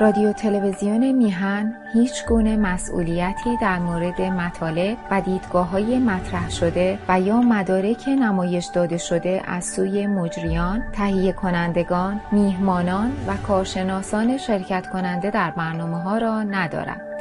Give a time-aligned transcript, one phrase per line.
[0.00, 7.20] رادیو تلویزیون میهن هیچ گونه مسئولیتی در مورد مطالب و دیدگاه های مطرح شده و
[7.20, 15.30] یا مدارک نمایش داده شده از سوی مجریان، تهیه کنندگان، میهمانان و کارشناسان شرکت کننده
[15.30, 17.15] در برنامه ها را ندارد.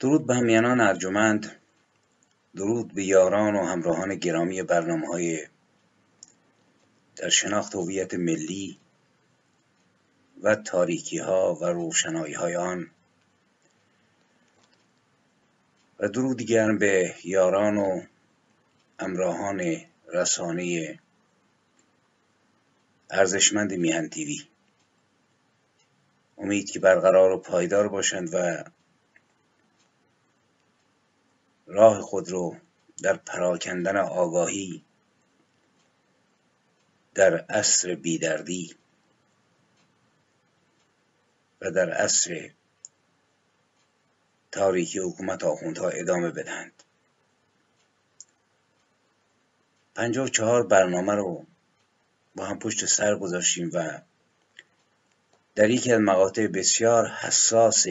[0.00, 1.56] درود به همیانان ارجمند
[2.56, 5.46] درود به یاران و همراهان گرامی برنامه های
[7.16, 8.78] در شناخت هویت ملی
[10.42, 12.90] و تاریکی ها و روشنایی های آن.
[16.00, 18.02] و درود گرم به یاران و
[19.00, 19.76] همراهان
[20.12, 20.98] رسانه
[23.10, 24.38] ارزشمند میهن تیوی.
[26.38, 28.64] امید که برقرار و پایدار باشند و
[31.66, 32.56] راه خود رو
[33.02, 34.84] در پراکندن آگاهی
[37.14, 38.76] در عصر بیدردی
[41.60, 42.50] و در عصر
[44.52, 46.82] تاریکی حکومت آخوندها ادامه بدهند.
[49.94, 51.46] پنجاه و چهار برنامه رو
[52.34, 54.00] با هم پشت سر گذاشتیم و
[55.54, 57.86] در یکی از مقاطع بسیار حساس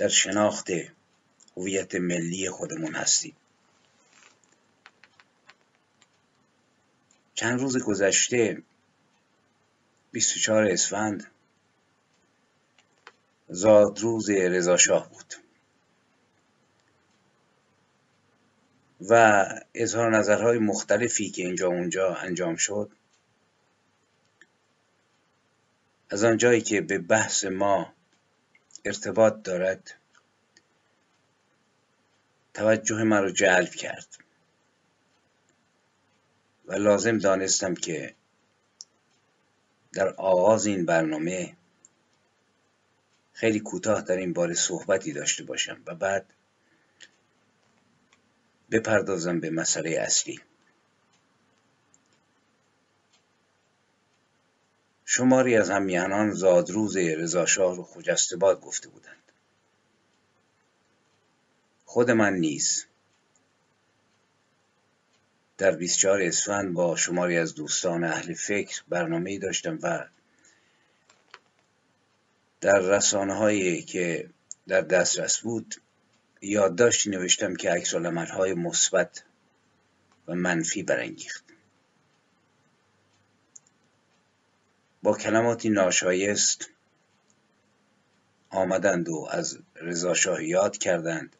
[0.00, 0.70] در شناخت
[1.56, 3.36] هویت ملی خودمون هستیم.
[7.34, 8.62] چند روز گذشته
[10.12, 11.30] 24 اسفند
[13.48, 14.76] زادروز رضا
[15.10, 15.34] بود.
[19.00, 22.90] و اظهار نظرهای مختلفی که اینجا اونجا انجام شد
[26.10, 27.92] از آنجایی که به بحث ما
[28.84, 29.94] ارتباط دارد.
[32.54, 34.06] توجه من رو جلب کرد.
[36.66, 38.14] و لازم دانستم که
[39.92, 41.56] در آغاز این برنامه
[43.32, 46.26] خیلی کوتاه در این باره صحبتی داشته باشم و بعد
[48.70, 50.40] بپردازم به مسئله اصلی.
[55.12, 59.32] شماری از همیهنان زادروز رضاشاه رو خجستباد گفته بودند.
[61.84, 62.86] خود من نیز
[65.58, 70.06] در 24 اسفند با شماری از دوستان اهل فکر برنامه داشتم و
[72.60, 74.30] در رسانه هایی که
[74.68, 75.74] در دسترس بود
[76.40, 79.22] یادداشتی نوشتم که عکس های مثبت
[80.28, 81.49] و منفی برانگیخت.
[85.02, 86.70] با کلماتی ناشایست
[88.50, 91.36] آمدند و از رضا یاد کردند.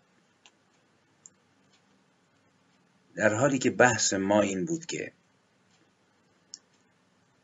[3.15, 5.13] در حالی که بحث ما این بود که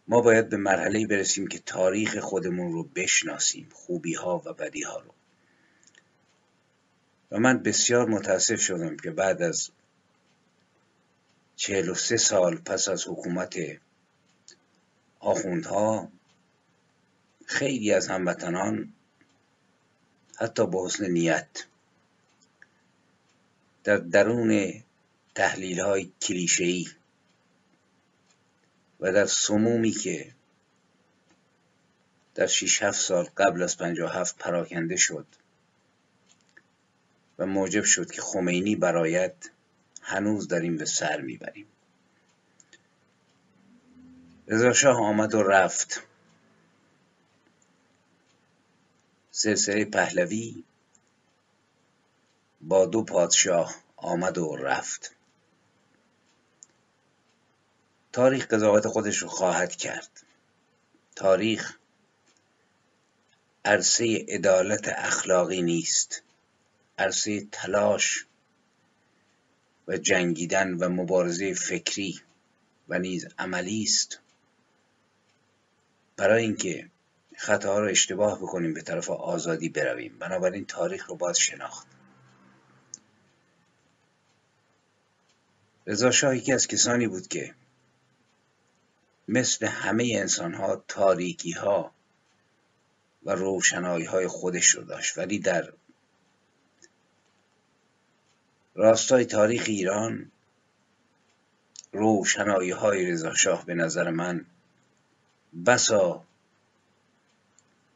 [0.08, 5.00] ما باید به مرحله برسیم که تاریخ خودمون رو بشناسیم خوبی ها و بدی ها
[5.00, 5.14] رو.
[7.30, 9.70] و من بسیار متاسف شدم که بعد از
[11.56, 13.56] چهل و سه سال پس از حکومت
[15.26, 16.08] آخوندها
[17.46, 18.92] خیلی از هموطنان
[20.36, 21.48] حتی با حسن نیت
[23.84, 24.82] در درون
[25.34, 26.86] تحلیل های کلیشه‌ای
[29.00, 30.32] و در سمومی که
[32.34, 35.26] در 6 7 سال قبل از 57 پراکنده شد
[37.38, 39.34] و موجب شد که خمینی برایت
[40.02, 41.66] هنوز داریم به سر می‌بریم.
[44.48, 46.02] رضا شاه آمد و رفت.
[49.30, 50.64] سلسله پهلوی
[52.60, 55.14] با دو پادشاه آمد و رفت.
[58.12, 60.22] تاریخ قضاوت خودش رو خواهد کرد.
[61.16, 61.76] تاریخ
[63.64, 66.22] عرصه عدالت اخلاقی نیست.
[66.98, 68.26] عرصه تلاش
[69.88, 72.20] و جنگیدن و مبارزه فکری
[72.88, 74.20] و نیز عملی است.
[76.16, 76.90] برای اینکه
[77.36, 80.18] خطاها رو اشتباه بکنیم به طرف آزادی برویم.
[80.18, 81.86] بنابراین تاریخ رو باید شناخت.
[85.86, 87.54] رضا شاه یکی از کسانی بود که
[89.28, 91.92] مثل همه انسان ها تاریکی ها
[93.24, 95.18] و روشنایی های خودش رو داشت.
[95.18, 95.72] ولی در
[98.74, 100.30] راستای تاریخ ایران
[101.92, 104.46] روشنایی های رضا شاه به نظر من
[105.64, 106.24] بسا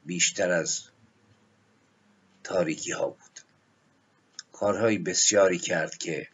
[0.05, 0.83] بیشتر از
[2.45, 3.41] تاریکی ها بود.
[4.53, 6.29] کارهای بسیاری کرد که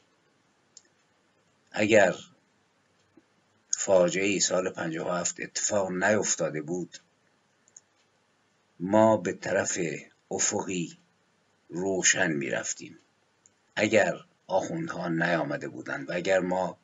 [1.71, 2.15] اگر
[3.71, 6.99] فاجعه سال 57 اتفاق نیفتاده بود
[8.81, 9.79] ما به طرف
[10.31, 10.99] افقی
[11.69, 12.99] روشن می رفتیم
[13.77, 16.79] اگر آخوندها نیامده بودند و اگر ما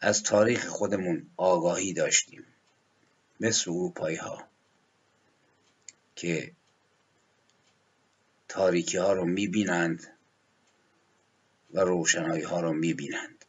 [0.00, 2.46] از تاریخ خودمون آگاهی داشتیم.
[3.40, 4.48] مثل اروپایی ها
[6.16, 6.52] که
[8.48, 10.06] تاریکی ها رو می بینند
[11.74, 13.44] و روشنایی ها رو می بینند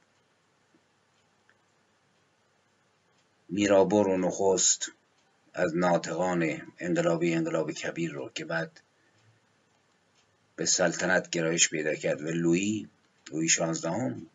[3.49, 4.91] میرابور و نخست
[5.53, 8.81] از ناطقان انقلابی انقلاب کبیر رو که بعد
[10.55, 12.89] به سلطنت گرایش پیدا کرد و لویی
[13.31, 14.27] لویی شانزدهم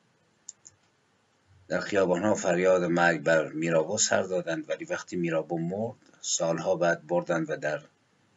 [1.70, 7.06] در خیابان ها فریاد مرگ بر میرابو سر دادند ولی وقتی میرابو مرد سالها بعد
[7.06, 7.82] بردند و در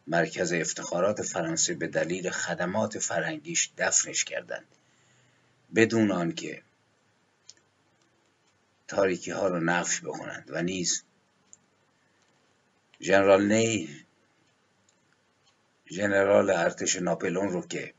[0.06, 4.66] مرکز افتخارات فرانسه به دلیل خدمات فرهنگیش دفنش کردند.
[5.74, 6.62] بدون آنکه
[8.88, 11.04] تاریکی ها رو نفی بکنند و نیز
[13.00, 13.88] ژنرال نی
[15.90, 17.94] ژنرال ارتش ناپلون رو که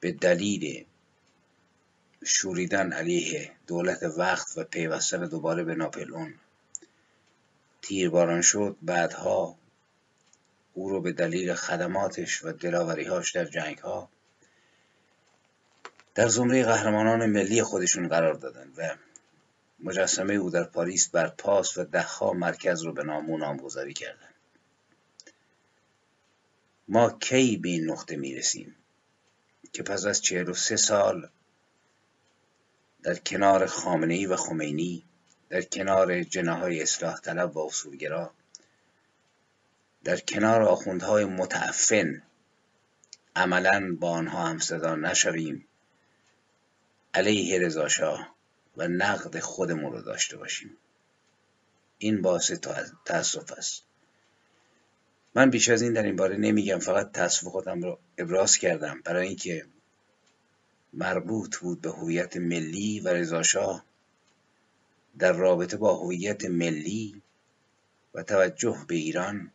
[0.00, 0.86] به دلیل
[2.24, 6.34] شوریدن علیه دولت وقت و پیوستن دوباره به ناپلون
[7.82, 9.56] تیرباران شد بعدها
[10.74, 14.08] او رو به دلیل خدماتش و دلاوریهاش در جنگ ها
[16.14, 18.96] در زمره قهرمانان ملی خودشون قرار دادند و
[19.80, 24.34] مجسمه او در پاریس بر پاس و دهها مرکز رو به نامون نامگذاری کردند
[26.88, 28.76] ما کی به این نقطه می‌رسیم
[29.72, 31.28] که پس از چهل و سه سال
[33.04, 35.04] در کنار خامنه و خمینی
[35.48, 38.34] در کنار جناهای اصلاح طلب و اصولگرا
[40.04, 42.22] در کنار آخوندهای متعفن
[43.36, 45.66] عملا با آنها همصدا نشویم.
[47.14, 48.34] علیه رضاشاه
[48.76, 50.76] و نقد خودمون رو داشته باشیم.
[51.98, 52.52] این باعث
[53.04, 53.82] تاسف است.
[55.34, 59.28] من بیش از این در این باره نمیگم فقط تاسف خودم رو ابراز کردم برای
[59.28, 59.66] اینکه
[60.96, 63.84] مربوط بود به هویت ملی و رضاشاه
[65.18, 67.22] در رابطه با هویت ملی
[68.14, 69.50] و توجه به ایران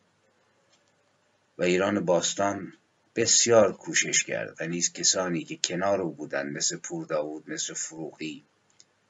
[1.58, 2.72] و ایران باستان
[3.16, 4.56] بسیار کوشش کرد.
[4.60, 8.44] و نیز کسانی که کنار او بودند مثل پور داود مثل فروغی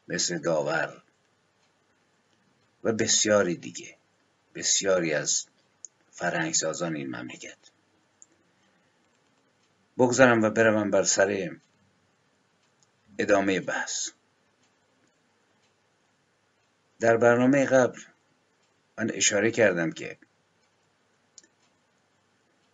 [0.09, 1.03] مثل داور
[2.85, 3.97] و بسیاری دیگه
[4.55, 5.47] بسیاری از
[6.11, 7.59] فرهنگسازان این مملکت.
[9.99, 11.27] بگذارم و بروم بر سر
[13.19, 14.11] ادامه بحث.
[17.01, 18.01] در برنامه قبل
[18.99, 20.19] من اشاره کردم که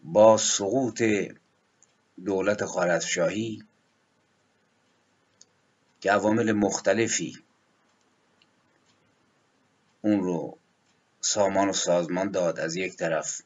[0.02, 1.02] با سقوط
[2.24, 3.62] دولت خارزشاهی
[6.00, 7.44] که عوامل مختلفی
[10.02, 10.58] اون رو
[11.20, 12.60] سامان و سازمان داد.
[12.60, 13.42] از یک طرف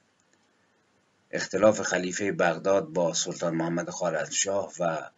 [1.30, 5.10] اختلاف خلیفه بغداد با سلطان محمد خارزمشاه و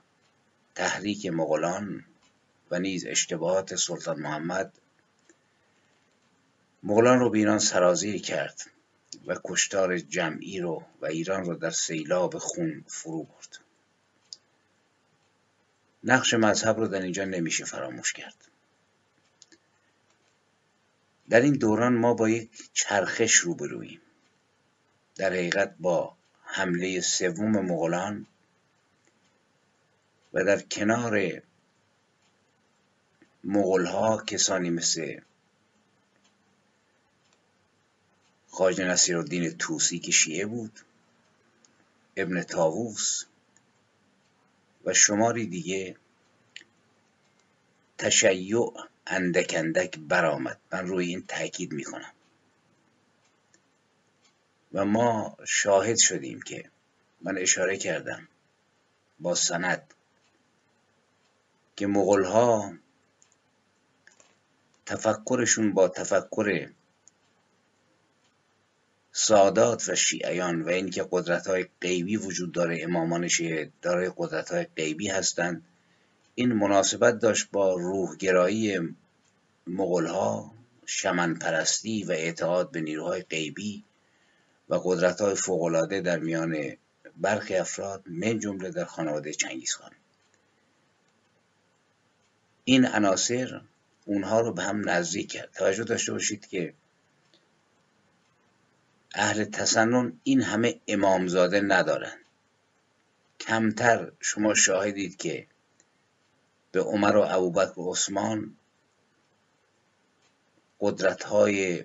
[0.74, 2.04] تحریک مغولان
[2.70, 4.72] و نیز اشتباهات سلطان محمد
[6.82, 8.70] مغولان رو به ایران سرازیر کرد
[9.26, 13.58] و کشتار جمعی رو و ایران رو در سیلاب خون فرو برد.
[16.05, 18.48] نقش مذهب رو در اینجا نمیشه فراموش کرد.
[21.29, 24.00] در این دوران ما با یک چرخش روبرویم
[25.17, 28.26] در حقیقت با حمله سوم مغولان
[30.34, 31.43] و در کنار
[33.44, 35.20] مغولها کسانی مثل
[38.48, 40.81] خواجه نصیرالدین توسی که شیعه بود
[42.17, 43.24] ابن تاووس
[44.84, 45.96] و شماری دیگه
[47.98, 48.72] تشیع
[49.06, 50.60] اندک اندک برآمد.
[50.72, 52.12] من روی این تاکید می‌کنم.
[54.72, 56.70] و ما شاهد شدیم که
[57.20, 58.29] من اشاره کردم
[59.20, 59.94] با سند
[61.76, 62.72] که مغلها
[64.86, 66.70] تفکرشون با تفکر
[69.12, 74.67] سادات و شیعیان و اینکه قدرت های غیبی وجود داره امامان شیعه داره قدرت های
[74.76, 75.64] غیبی هستند
[76.34, 78.79] این مناسبت داشت با روحگرایی
[79.67, 80.55] مغلها
[80.86, 83.84] شمن پرستی و اعتقاد به نیروهای غیبی
[84.69, 86.56] و قدرت های فوقلاده در میان
[87.17, 89.91] برخی افراد من جمله در خانواده چنگیزخان.
[92.64, 93.60] این عناصر
[94.04, 95.52] اونها رو به هم نزدیک کرد.
[95.52, 96.74] توجه داشته باشید که
[99.14, 102.19] اهل تسنن این همه امامزاده ندارن.
[103.40, 105.46] کمتر شما شاهدید که
[106.72, 108.56] به عمر و ابوبکر و عثمان
[110.81, 111.84] قدرت های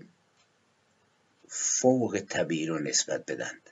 [1.48, 3.70] فوق طبیعی رو نسبت بدند.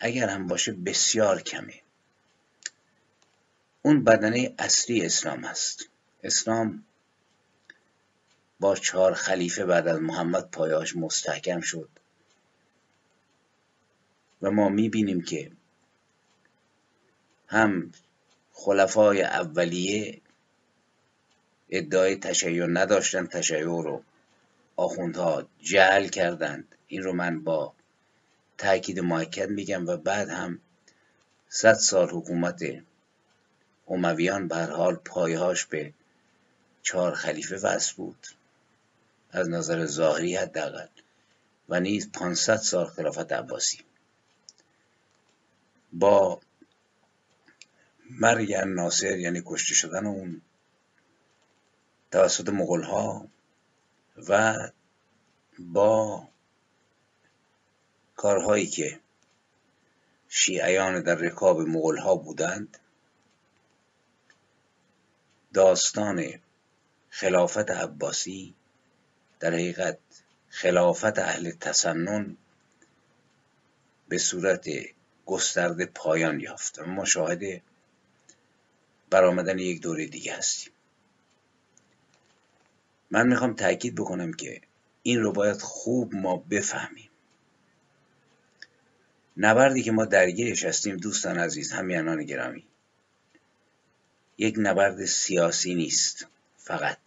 [0.00, 1.82] اگر هم باشه بسیار کمه.
[3.88, 5.88] اون بدنه اصلی اسلام است.
[6.22, 6.84] اسلام
[8.60, 11.88] با چهار خلیفه بعد از محمد پایاش مستحکم شد.
[14.42, 15.52] و ما می‌بینیم که
[17.46, 17.92] هم
[18.52, 20.20] خلفای اولیه
[21.70, 24.02] ادعای تشیع نداشتن تشیع رو
[24.76, 26.74] آخوندها جعل کردند.
[26.86, 27.74] این رو من با
[28.58, 30.60] تاکید محکد میگم و بعد هم
[31.48, 32.62] صد سال حکومت
[33.90, 35.92] امویان به حال پایهاش به
[36.82, 38.26] چهار خلیفه وصل بود.
[39.30, 40.86] از نظر ظاهری حداقل.
[41.68, 43.80] و نیز 500 سال خلافت عباسی.
[45.92, 46.40] با
[48.10, 50.42] مرگ ناصر یعنی کشته شدن اون
[52.10, 53.28] توسط مغول ها
[54.28, 54.54] و
[55.58, 56.28] با
[58.16, 59.00] کارهایی که
[60.28, 62.78] شیعیان در رکاب مغول ها بودند
[65.58, 66.24] داستان
[67.10, 68.54] خلافت عباسی
[69.40, 69.98] در حقیقت
[70.48, 72.36] خلافت اهل تسنن
[74.08, 74.68] به صورت
[75.26, 76.78] گسترده پایان یافت.
[76.78, 77.62] ما شاهد
[79.10, 80.72] برآمدن یک دوره دیگه هستیم.
[83.10, 84.60] من می‌خوام تاکید بکنم که
[85.02, 87.10] این رو باید خوب ما بفهمیم.
[89.36, 92.64] نبردی که ما درگیرش هستیم دوستان عزیز همیانان گرامی.
[94.38, 96.26] یک نبرد سیاسی نیست
[96.56, 96.98] فقط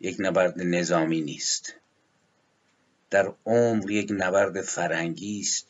[0.00, 1.74] یک نبرد نظامی نیست.
[3.10, 5.66] در عمر یک نبرد فرهنگی است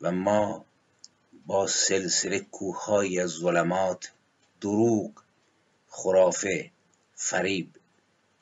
[0.00, 0.64] و ما
[1.46, 4.12] با سلسله کوههایی از ظلمات
[4.60, 5.22] دروغ
[5.88, 6.70] خرافه
[7.14, 7.76] فریب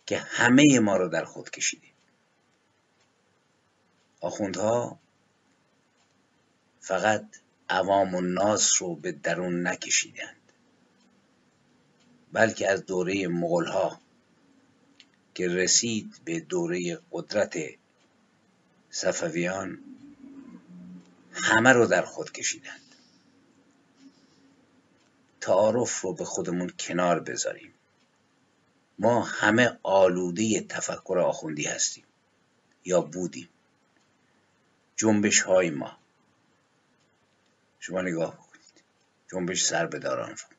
[0.06, 1.86] که همه ما رو در خود کشیده.
[4.20, 4.98] آخوندها
[6.80, 7.26] فقط
[7.70, 10.36] عوام و ناس رو به درون نکشیدند
[12.32, 14.00] بلکه از دوره مغلها
[15.34, 17.58] که رسید به دوره قدرت
[18.90, 19.78] صفویان
[21.32, 22.80] همه رو در خود کشیدند.
[25.40, 27.74] تعارف رو به خودمون کنار بذاریم.
[28.98, 32.04] ما همه آلوده تفکر آخوندی هستیم
[32.84, 33.48] یا بودیم.
[34.96, 35.98] جنبش های ما.
[37.78, 38.82] شما نگاه بکنید
[39.32, 40.56] جنبش سربداران رو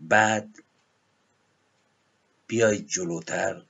[0.00, 0.62] بعد
[2.46, 3.62] بیایید جلوتر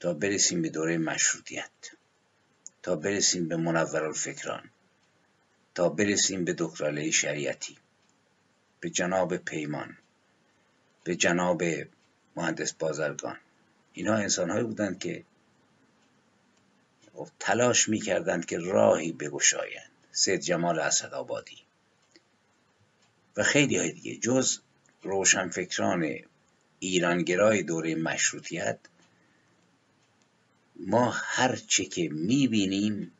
[0.00, 1.90] تا برسیم به دوره مشروطیت
[2.82, 4.70] تا برسیم به منور الفکران
[5.74, 7.78] تا برسیم به دکتراله شریعتی
[8.80, 9.96] به جناب پیمان
[11.04, 11.62] به جناب
[12.36, 13.36] مهندس بازرگان.
[13.92, 15.24] اینها انسانهایی بودند که
[17.38, 19.89] تلاش می‌کردند که راهی بگشایند.
[20.12, 21.58] سید جمال اسدآبادی.
[23.36, 24.58] و خیلی های دیگه جز
[25.02, 26.16] روشنفکران
[26.78, 28.78] ایرانگرای دوره مشروطیت
[30.76, 33.12] ما هر چه که می‌بینیم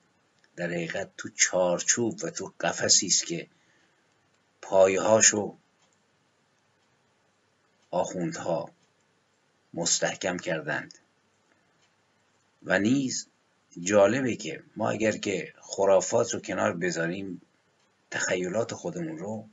[0.56, 3.46] در حقیقت تو چارچوب و تو قفسی است که
[4.62, 5.56] پایهاشو
[7.90, 8.70] آخوندها
[9.74, 10.98] مستحکم کردند.
[12.62, 13.26] و نیز
[13.78, 17.42] جالبه که ما اگر که خرافات رو کنار بذاریم
[18.10, 19.48] تخیلات خودمون رو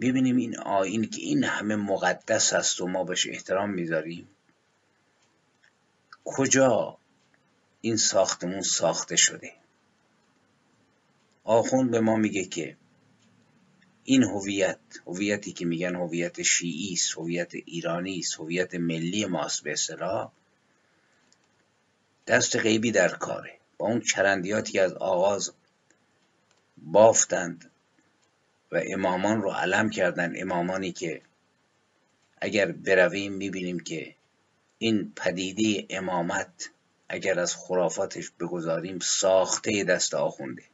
[0.00, 4.28] ببینیم این آین که این همه مقدس هست و ما بهش احترام می‌ذاریم.
[6.24, 6.98] کجا
[7.80, 9.52] این ساختمون ساخته شده؟
[11.44, 12.76] آخوند به ما میگه که
[14.04, 19.72] این هویت هویتی که میگن هویت شیعی است هویت ایرانی است هویت ملی ماست به
[19.72, 20.32] اصطلاح
[22.30, 23.58] دست غیبی در کاره.
[23.78, 25.52] با اون چرندیاتی از آغاز
[26.76, 27.70] بافتند
[28.72, 31.22] و امامان رو علم کردن امامانی که
[32.40, 34.14] اگر برویم می‌بینیم که
[34.78, 36.70] این پدیده امامت
[37.08, 40.64] اگر از خرافاتش بگذاریم ساخته دست آخونده.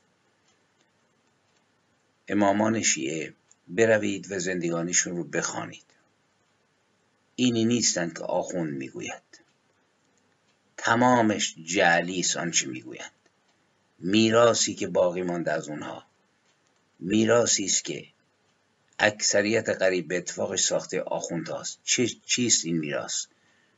[2.28, 3.34] امامان شیعه
[3.68, 5.86] بروید و زندگانیشون رو بخوانید.
[7.36, 9.45] اینی نیستند که آخوند می‌گوید.
[10.76, 13.10] تمامش جعلی است آنچه می‌گویند.
[13.98, 16.06] میراسی که باقی مانده از اونها.
[17.00, 18.06] میراسی است که
[18.98, 23.26] اکثریت قریب به اتفاقش ساخته آخوند هاست چه چیست این میراث؟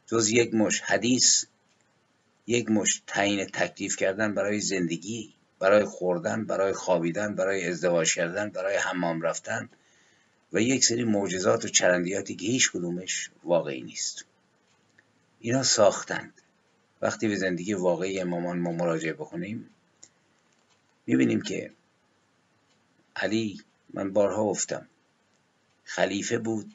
[0.06, 1.44] جز یک مش حدیث
[2.46, 8.76] یک مش تعیین تکلیف کردن برای زندگی برای خوردن برای خوابیدن برای ازدواج کردن برای
[8.76, 9.68] حمام رفتن
[10.52, 14.24] و یک سری معجزات و چرندیاتی که هیچ کدومش واقعی نیست.
[15.40, 16.42] اینا ساختند.
[17.02, 19.70] وقتی به زندگی واقعی امامان ما مراجعه بکنیم
[21.06, 21.72] می‌بینیم که
[23.16, 23.60] علی
[23.94, 24.88] من بارها گفتم
[25.84, 26.74] خلیفه بود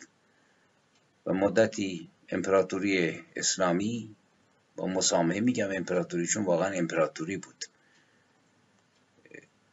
[1.25, 4.15] و مدتی امپراتوری اسلامی
[4.75, 7.65] با مسامحه میگم امپراتوری چون واقعا امپراتوری بود.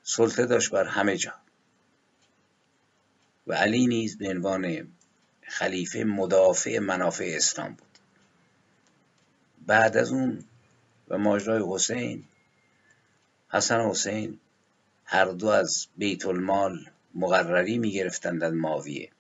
[0.03, 1.35] سلطه داشت بر همه جا.
[3.47, 4.93] و علی نیز به عنوان
[5.43, 7.90] خلیفه مدافع منافع اسلام بود.
[9.71, 10.45] بعد از اون
[11.09, 12.25] و ماجرای حسین
[13.51, 14.41] حسن حسین
[15.05, 19.11] هر دو از بیت المال مقرری می‌گرفتند از ماویه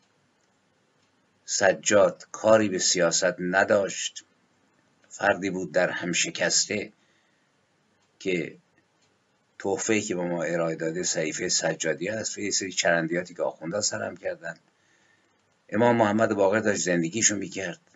[1.44, 4.24] سجاد کاری به سیاست نداشت
[5.08, 6.92] فردی بود در هم شکسته
[8.18, 8.56] که
[9.58, 13.80] تحفه که به ما ارائه داده صحیفه سجادی است و یه سری چرندیاتی که آخونده
[13.80, 14.56] سرم کردن
[15.68, 17.89] امام محمد باقر داشت زندگیشو می‌کرد.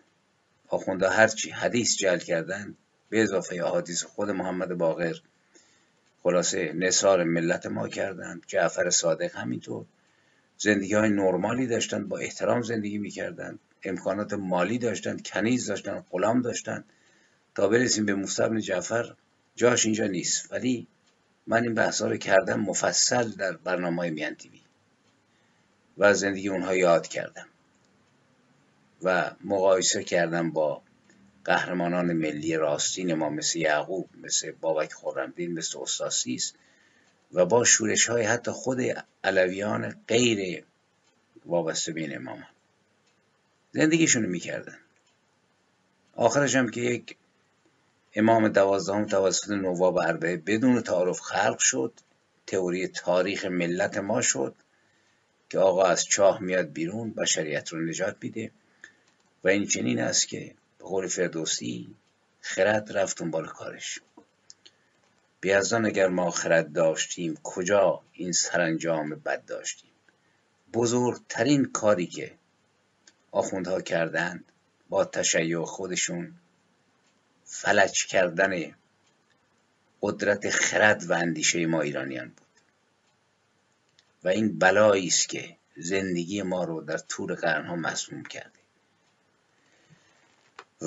[0.67, 2.75] آخونده هرچی حدیث جل کردن
[3.09, 5.15] به اضافه احادیث خود محمد باقر.
[6.23, 9.85] خلاصه نصار ملت ما کردند جعفر صادق همینطور.
[10.57, 13.59] زندگی های نرمالی داشتن با احترام زندگی می‌کردند.
[13.83, 16.85] امکانات مالی داشتند کنیز داشتن غلام داشتند.
[17.55, 19.15] تا برسیم به موسی جعفر
[19.55, 20.51] جاش اینجا نیست.
[20.51, 20.87] ولی
[21.47, 24.61] من این بحثا رو کردم مفصل در برنامه میان تیوی
[25.97, 27.47] و زندگی اونها یاد کردم.
[29.05, 30.81] و مقایسه کردم با
[31.45, 36.53] قهرمانان ملی راستین ما مثل یعقوب مثل بابک خورمدین مثل استاسیس
[37.33, 38.81] و با شورش های حتی خود
[39.23, 40.63] علویان غیر
[41.45, 42.47] وابسته به این امامان.
[43.71, 44.77] زندگیشونو می‌کردن.
[46.13, 47.17] آخرش هم که یک
[48.15, 51.93] امام دوازدهم توسط نواب اربعه بدون تعارف خلق شد
[52.47, 54.55] تئوری تاریخ ملت ما شد
[55.49, 58.51] که آقا از چاه میاد بیرون بشریت رو نجات میده.
[59.45, 61.95] و این چنین است که به قول فردوسی
[62.41, 63.99] خرد رفت دنبال کارش.
[65.41, 69.89] بیازان اگر ما خرد داشتیم کجا این سرانجام بد داشتیم؟
[70.73, 72.35] بزرگترین کاری که
[73.31, 74.45] آخوندها کردند
[74.89, 76.33] با تشیع خودشون
[77.43, 78.75] فلج کردن
[80.01, 82.47] قدرت خرد و اندیشه ما ایرانیان بود.
[84.23, 88.64] و این بلایی است که زندگی ما رو در طول قرنها مسموم کرده.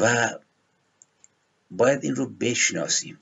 [0.01, 0.29] و
[1.71, 3.19] باید این رو بشناسیم.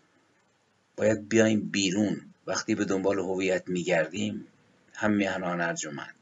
[0.97, 2.21] باید بیایم بیرون.
[2.47, 4.47] وقتی به دنبال هویت میگردیم
[4.95, 6.15] هم میهنان ارجمند.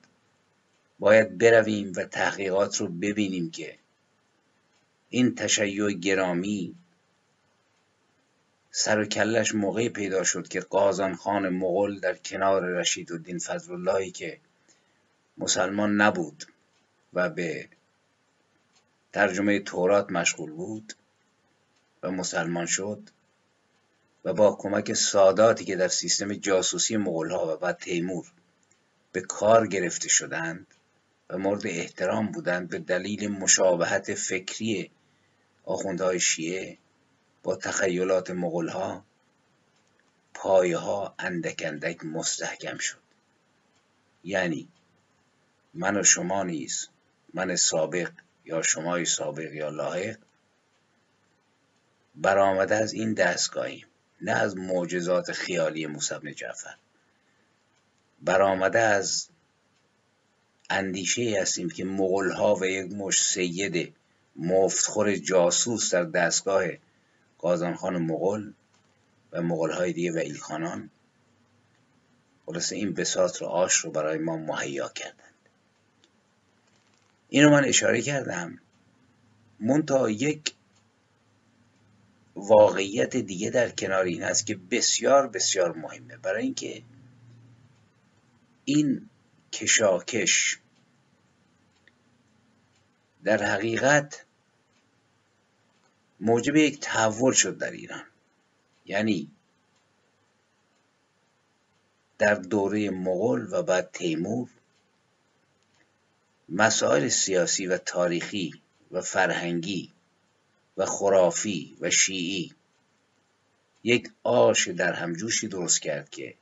[0.98, 3.78] باید برویم و تحقیقات رو ببینیم که
[5.10, 6.74] این تشیع گرامی
[8.70, 13.72] سر و کلش موقعی پیدا شد که قازان خان مغل در کنار رشید الدین فضل
[13.72, 14.38] اللهی که
[15.38, 16.44] مسلمان نبود
[17.12, 17.68] و به
[19.14, 20.92] ترجمه تورات مشغول بود
[22.02, 23.10] و مسلمان شد
[24.24, 28.32] و با کمک ساداتی که در سیستم جاسوسی ها و بعد تیمور
[29.12, 30.66] به کار گرفته شدند
[31.30, 34.90] و مورد احترام بودند به دلیل مشابهت فکری
[35.64, 36.78] آخوندهای شیعه
[37.42, 39.04] با تخیلات ها
[40.34, 42.98] پایه ها اندک اندک مستحکم شد.
[44.24, 44.68] یعنی
[45.74, 46.88] من و شما نیز
[47.34, 48.10] من سابق
[48.44, 50.18] یا شمای سابق یا لاحق
[52.14, 53.86] برآمده از این دستگاهیم
[54.20, 56.74] نه از معجزات خیالی موسی بن جعفر.
[58.22, 59.28] برآمده از
[60.70, 61.86] اندیشه هستیم که
[62.36, 63.94] ها و یک مش سید
[64.36, 66.64] مفتخور جاسوس در دستگاه
[67.38, 68.50] قازانخان مغل
[69.32, 70.90] و مغل های دیگه و ایلخانان
[72.46, 75.23] خلاصه این بساط رو آش رو برای ما مهیا کردند
[77.34, 78.58] اینو من اشاره کردم.
[79.60, 80.54] منتها یک
[82.36, 86.16] واقعیت دیگه در کنار این هست که بسیار بسیار مهمه.
[86.16, 86.82] برای اینکه
[88.64, 89.10] این
[89.52, 90.58] کشاکش
[93.24, 94.24] در حقیقت
[96.20, 98.04] موجب یک تحول شد در ایران.
[98.86, 99.30] یعنی
[102.18, 104.48] در دوره مغول و بعد تیمور
[106.56, 109.92] مسائل سیاسی و تاریخی و فرهنگی
[110.76, 112.54] و خرافی و شیعی
[113.84, 116.34] یک آش در همجوشی درست کرد که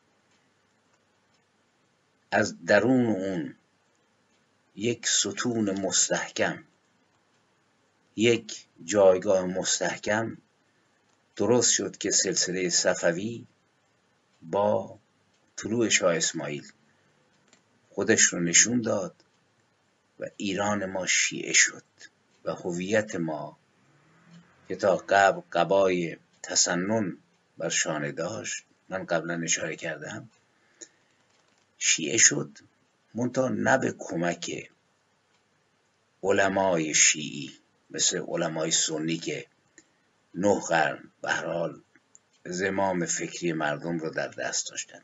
[2.31, 3.55] از درون اون
[4.77, 6.65] یک ستون مستحکم
[8.17, 10.37] یک جایگاه مستحکم
[11.37, 13.47] درست شد که سلسله صفوی
[14.43, 14.99] با
[15.57, 16.73] طلوع شاه اسماعیل
[17.91, 19.15] خودش رو نشون داد.
[20.23, 21.85] و ایران ما شیعه شد
[22.45, 23.59] و هویت ما
[24.69, 27.17] که تا قبل قبای تسنن
[27.59, 30.29] بر شانه داشت من قبلا اشاره کردم
[31.79, 32.59] شیعه شد
[33.15, 34.71] منتها نه به کمک
[36.23, 37.53] علمای شیعی
[37.91, 39.47] مثل علمای سنی که
[40.35, 41.81] نه قرن به حال
[42.45, 45.03] زمام فکری مردم رو در دست داشتن.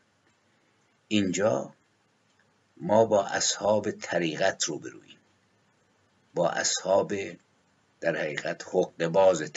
[1.08, 1.74] اینجا
[2.80, 5.18] ما با اصحاب طریقت رو برویم
[6.34, 7.12] با اصحاب
[8.00, 9.52] در حقیقت حق باز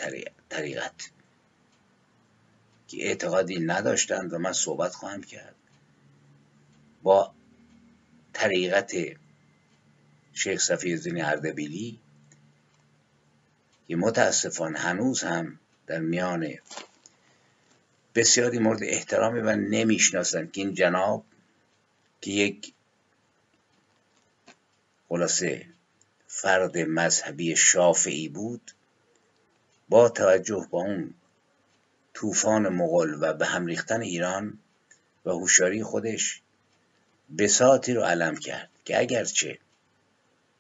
[0.50, 1.12] طریقت.
[2.88, 5.56] که اعتقادی نداشتند و من صحبت خواهم کرد.
[7.04, 7.34] با
[8.34, 8.92] طریقت
[10.34, 12.00] شیخ صفی الدین اردبیلی
[13.88, 16.54] که متاسفانه هنوز هم در میان
[18.16, 21.26] بسیاری مورد احترامی و نمی‌شناسند که این جناب
[22.22, 22.74] که یک
[25.12, 25.66] خلاصه
[26.28, 28.72] فرد مذهبی شافعی بود
[29.90, 31.14] با توجه با اون
[32.14, 34.60] طوفان مغول و به هم ریختن ایران
[35.26, 36.42] و هوشیاری خودش
[37.38, 39.60] بساتی رو علم کرد که اگرچه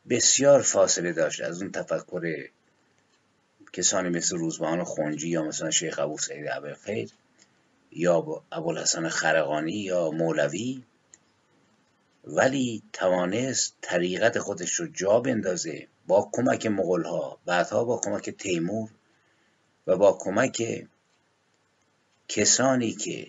[0.09, 2.49] بسیار فاصله داشت از اون تفکر
[3.73, 7.11] کسانی مثل روزبان خونجی یا مثلا شیخ ابو سعید خیر
[7.91, 10.83] یا ابوالحسن خرقانی یا مولوی
[12.23, 18.89] ولی توانست طریقت خودش رو جا بندازه با کمک مغول ها بعدها با کمک تیمور
[19.87, 20.87] و با کمک
[22.27, 23.27] کسانی که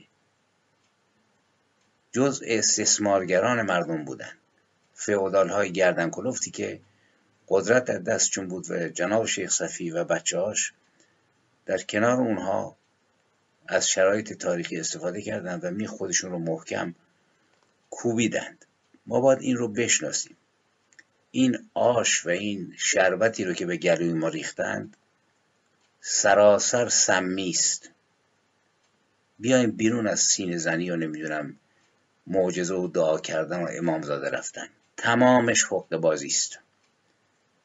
[2.13, 4.33] جز استثمارگران مردم بودن.
[4.95, 6.81] فعودال های گردن کلفتی که
[7.49, 10.73] قدرت در دستشون بود و جناب شیخ صفی و بچهاش
[11.67, 12.77] در کنار اونها
[13.67, 16.95] از شرایط تاریخی استفاده کردند و می خودشون رو محکم
[17.91, 18.65] کوبیدند.
[19.07, 20.37] ما باید این رو بشناسیم.
[21.31, 24.97] این آش و این شربتی رو که به گلوی ما ریختند
[26.01, 27.91] سراسر سمی است.
[29.39, 31.57] بیایم بیرون از سینه زنی و نمی‌دونم
[32.27, 34.69] معجزه و دعا کردن و امامزاده رفتن.
[34.97, 36.59] تمامش حق بازی است.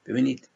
[0.05, 0.49] ببینید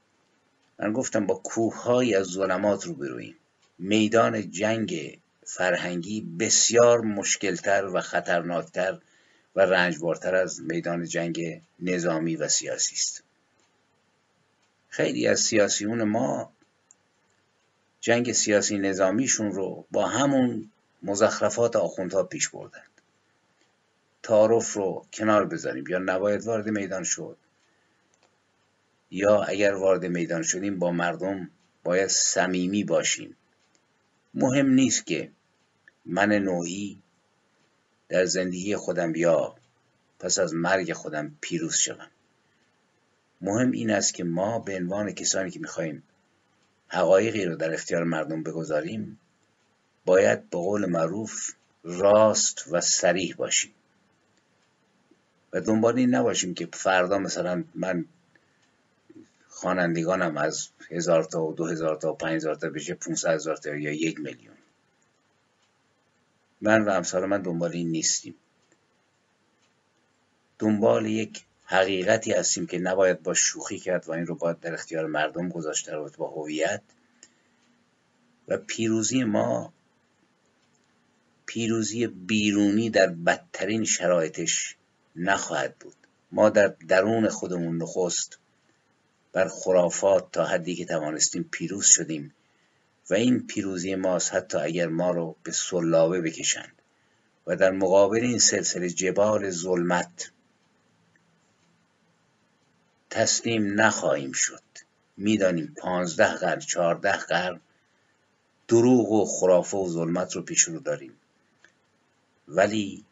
[0.79, 3.35] من گفتم با کوههایی از ظلمات رو برویم
[3.79, 8.99] میدان جنگ فرهنگی بسیار مشکلتر و خطرناکتر
[9.55, 13.23] و رنجبارتر از میدان جنگ نظامی و سیاسی است.
[14.89, 16.51] خیلی از سیاسیون ما
[17.99, 20.71] جنگ سیاسی نظامیشون رو با همون
[21.03, 22.91] مزخرفات آخوندها پیش بردند
[24.23, 25.87] تعارف رو کنار بذاریم.
[25.87, 27.37] یا نباید وارد میدان شد
[29.11, 31.49] یا اگر وارد میدان شدیم با مردم
[31.83, 33.35] باید صمیمی باشیم.
[34.33, 35.31] مهم نیست که
[36.05, 37.01] من نوعی
[38.11, 39.55] در زندگی خودم یا
[40.19, 42.07] پس از مرگ خودم پیروز شوم.
[43.41, 46.03] مهم این است که ما به عنوان کسانی که می‌خواهیم
[46.87, 49.19] حقایقی رو در اختیار مردم بگذاریم
[50.05, 51.51] باید به قول معروف
[51.83, 53.71] راست و سریح باشیم.
[55.53, 58.05] و دنبال این نباشیم که فردا مثلا من
[59.49, 63.55] خوانندگانم از هزار تا و دو هزار تا و پنج هزار تا بشه 500 هزار
[63.55, 64.55] تا یا یک میلیون.
[66.61, 68.35] من و امثال من دنبال این نیستیم.
[70.59, 75.05] دنبال یک حقیقتی هستیم که نباید با شوخی کرد و این رو باید در اختیار
[75.05, 76.81] مردم گذاشت در با هویت.
[78.47, 79.73] و پیروزی ما
[81.45, 84.75] پیروزی بیرونی در بدترین شرایطش
[85.15, 85.95] نخواهد بود.
[86.31, 88.37] ما در درون خودمون نخست
[89.33, 92.33] بر خرافات تا حدی که توانستیم پیروز شدیم.
[93.11, 96.81] و این پیروزی ماست حتی اگر ما رو به سلابه بکشند
[97.47, 100.31] و در مقابل این سلسله جبال ظلمت
[103.09, 104.63] تسلیم نخواهیم شد.
[105.17, 107.61] می‌دانیم پانزده قرن چهارده قرن
[108.67, 111.13] دروغ و خرافه و ظلمت رو پیش رو داریم.
[112.47, 113.05] ولی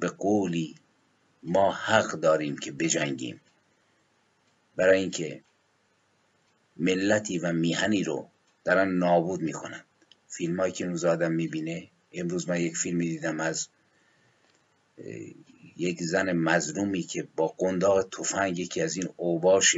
[0.00, 0.74] به قولی
[1.42, 3.40] ما حق داریم که بجنگیم.
[4.76, 5.42] برای اینکه
[6.76, 8.28] ملتی و میهنی رو
[8.66, 9.84] دارن نابود می‌کنن.
[10.28, 13.68] فیلم هایی که اون آدم می‌بینه امروز من یک فیلمی دیدم از
[15.76, 19.76] یک زن مظلومی که با قنداق تفنگ یکی از این اوباش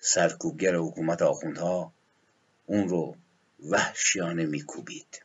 [0.00, 1.92] سرکوبگر حکومت آخوندها
[2.66, 3.16] اون رو
[3.70, 5.22] وحشیانه میکوبید.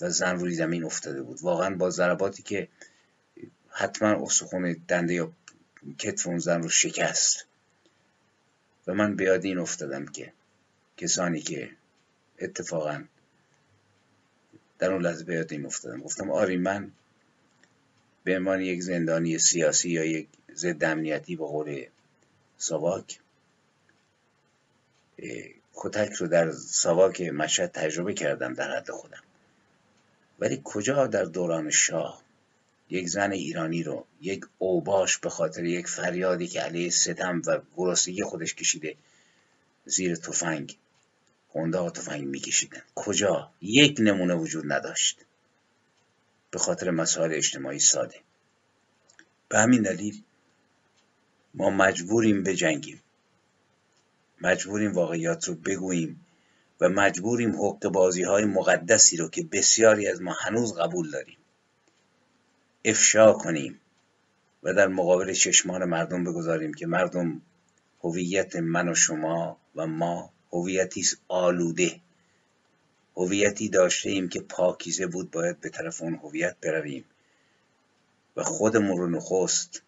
[0.00, 1.42] و زن روی زمین افتاده بود.
[1.42, 2.68] واقعا با ضرباتی که
[3.68, 5.32] حتما استخون دنده یا
[5.98, 7.46] کتف اون زن رو شکست.
[8.86, 10.32] و من بیاد این افتادم که
[10.96, 11.70] کسانی که
[12.40, 13.04] اتفاقا.
[14.78, 16.00] در اون لحظه به این افتادم.
[16.00, 16.92] گفتم آری من
[18.24, 21.84] به عنوان یک زندانی سیاسی یا یک ضد امنیتی به قول
[22.58, 23.20] ساواک
[25.74, 29.22] کتک رو در ساواک مشهد تجربه کردم در حد خودم.
[30.38, 32.22] ولی کجا در دوران شاه
[32.90, 38.22] یک زن ایرانی رو یک اوباش به خاطر یک فریادی که علیه ستم و گرسنگی
[38.22, 38.96] خودش کشیده
[39.84, 40.76] زیر تفنگ
[41.56, 42.82] و تفنگ میکشیدن.
[42.94, 45.24] کجا؟ یک نمونه وجود نداشت.
[46.50, 48.20] به خاطر مسائل اجتماعی ساده.
[49.48, 50.22] به همین دلیل
[51.54, 53.02] ما مجبوریم بجنگیم.
[54.40, 56.26] مجبوریم واقعیات رو بگوییم
[56.80, 61.38] و مجبوریم حق بازی های مقدسی رو که بسیاری از ما هنوز قبول داریم
[62.84, 63.80] افشا کنیم
[64.62, 67.42] و در مقابل چشمان مردم بگذاریم که مردم
[68.00, 72.00] هویت من و شما و ما هویتی آلوده.
[73.16, 77.04] هویتی داشته ایم که پاکیزه بود باید به طرف اون هویت برویم.
[78.36, 79.82] و خودمون رو نخست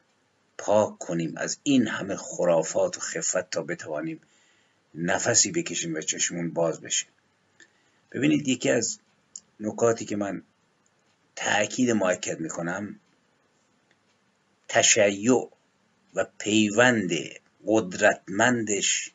[0.59, 4.21] پاک کنیم از این همه خرافات و خفت تا بتوانیم
[4.95, 7.07] نفسی بکشیم و چشمون باز بشه.
[8.13, 8.99] ببینید یکی از
[9.61, 10.43] نکاتی که من
[11.37, 13.01] تأکید معکد می‌کنم
[14.69, 15.51] تشیع
[16.15, 17.11] و پیوند
[17.67, 19.13] قدرتمندش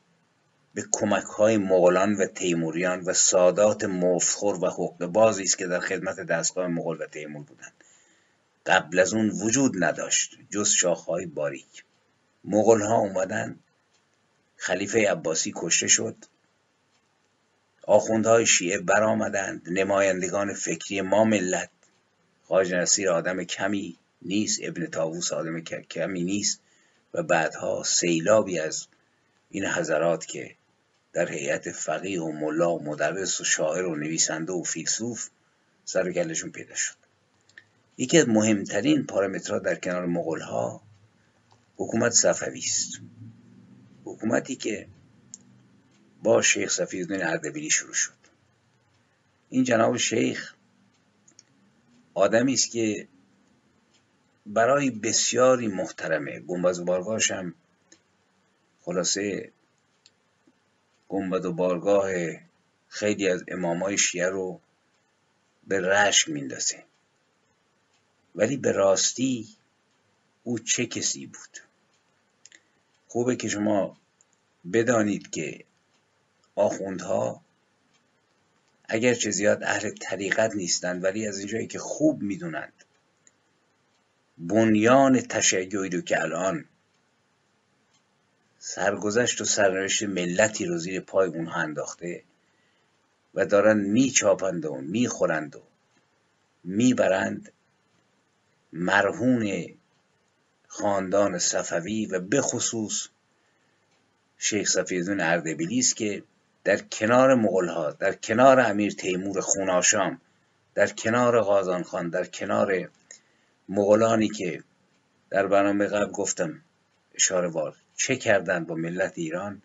[0.73, 5.79] به کمک های مغولان و تیموریان و سادات مفتخور و حق بازی است که در
[5.79, 7.73] خدمت دستگاه مغول و تیمور بودند.
[8.65, 11.83] قبل از اون وجود نداشت جز شاخهای باریک.
[12.45, 13.59] مغول ها اومدن
[14.55, 16.15] خلیفه عباسی کشته شد.
[17.87, 21.69] آخوندهای شیعه برآمدند نمایندگان فکری ما ملت.
[22.43, 26.59] خواجه نصیر آدم کمی نیست ابن تاووس آدم کمی نیست.
[27.13, 28.87] و بعدها سیلابی از
[29.49, 30.55] این حضرات که
[31.13, 35.29] در هیئت فقیه و ملا و مدرس و شاعر و نویسنده و فیلسوف
[35.85, 36.95] سر گلشون پیدا شد.
[37.97, 40.81] یکی از مهمترین پارامترها در کنار مغول ها
[41.77, 42.99] حکومت صفوی است.
[44.05, 44.87] حکومتی که
[46.23, 48.13] با شیخ صفی الدین اردبیلی شروع شد.
[49.49, 50.53] این جناب شیخ
[52.13, 53.07] آدمی است که
[54.45, 56.39] برای بسیاری محترمه.
[56.39, 57.53] گنبد و بارگاهش هم
[58.81, 59.51] خلاصه
[61.09, 62.11] گنبد و بارگاه
[62.87, 64.59] خیلی از امامای شیعه رو
[65.67, 66.83] به رشک میندازه.
[68.35, 69.47] ولی به راستی
[70.43, 71.57] او چه کسی بود؟
[73.07, 73.97] خوبه که شما
[74.73, 75.65] بدانید که
[76.55, 77.41] آخوندها
[78.85, 82.73] اگرچه زیاد اهل طریقت نیستند ولی از اینجایی که خوب می‌دونند
[84.37, 86.65] بنیان تشیعی رو که الان
[88.65, 92.23] سرگذشت و سرنوشت ملتی رو زیر پای اونها انداخته
[93.33, 95.61] و دارن میچاپند و می‌خورند و
[96.63, 97.51] می‌برند
[98.73, 99.73] مرهون
[100.67, 103.07] خاندان صفوی و به خصوص
[104.37, 106.23] شیخ صفیدون اردبیلی است که
[106.63, 110.21] در کنار مغلها در کنار امیر تیمور خوناشام
[110.75, 112.89] در کنار غازان خان در کنار
[113.69, 114.63] مغولانی که
[115.29, 116.61] در برنامه قبل گفتم
[117.15, 119.61] اشاره وار چه کردند با ملت ایران؟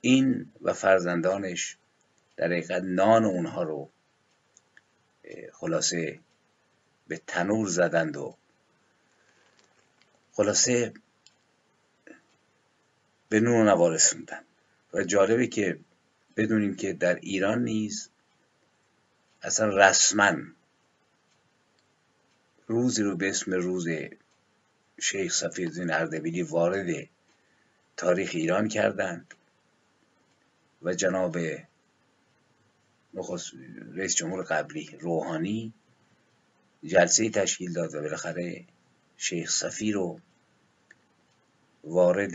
[0.00, 1.76] این و فرزندانش
[2.36, 3.90] در حقیقت نان اونها رو
[5.52, 6.18] خلاصه
[7.08, 8.36] به تنور زدند و
[10.32, 10.92] خلاصه
[13.28, 13.96] به نور نوا
[14.92, 15.78] و جالبه که
[16.36, 18.10] بدونیم که در ایران نیز
[19.42, 20.36] اصلا رسما
[22.66, 23.88] روزی رو به اسم روز
[25.00, 27.08] شیخ صفیالدین اردبیلی وارد
[28.00, 29.34] تاریخ ایران کردند
[30.82, 31.38] و جناب
[33.94, 35.72] رئیس جمهور قبلی روحانی
[36.84, 38.64] جلسه تشکیل داد و بالاخره
[39.16, 40.20] شیخ صفی رو
[41.84, 42.32] وارد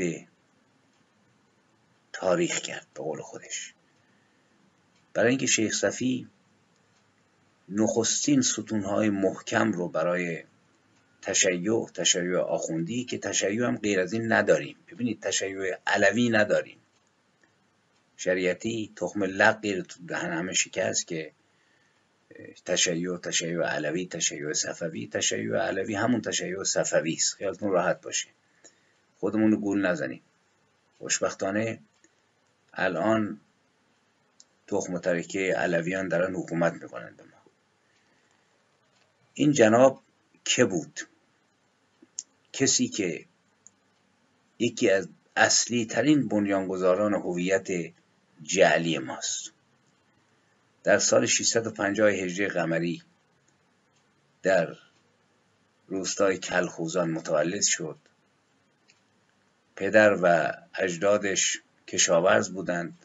[2.14, 3.74] تاریخ کرد به قول خودش.
[5.14, 6.28] برای اینکه شیخ صفی
[7.70, 10.44] نخستین ستونهای محکم رو برای
[11.26, 14.76] تشیع تشیع آخوندی که تشیع هم غیر از این نداریم.
[14.92, 16.78] ببینید تشیع علوی نداریم.
[18.18, 21.32] شریعتی تخم لق تو دهن همه شکست که
[22.66, 27.36] تشیع تشیع علوی تشیع صفوی تشیع علوی همون تشیع صفوی است.
[27.36, 28.28] خیالتون راحت باشه.
[29.20, 30.22] خودمون رو گول نزنیم.
[30.98, 31.80] خوشبختانه
[32.74, 33.40] الان
[34.68, 37.42] تخم و ترکه علویان دارن حکومت می‌کنن به ما.
[39.34, 40.02] این جناب
[40.46, 41.00] که بود؟
[42.56, 43.26] کسی که
[44.60, 47.68] یکی از اصلی ترین بنیانگذاران هویت
[48.44, 49.52] جعلی ماست.
[50.84, 53.04] در سال 650 هجری قمری
[54.44, 54.76] در
[55.88, 57.98] روستای کلخوزان متولد شد.
[59.76, 62.98] پدر و اجدادش کشاورز بودند.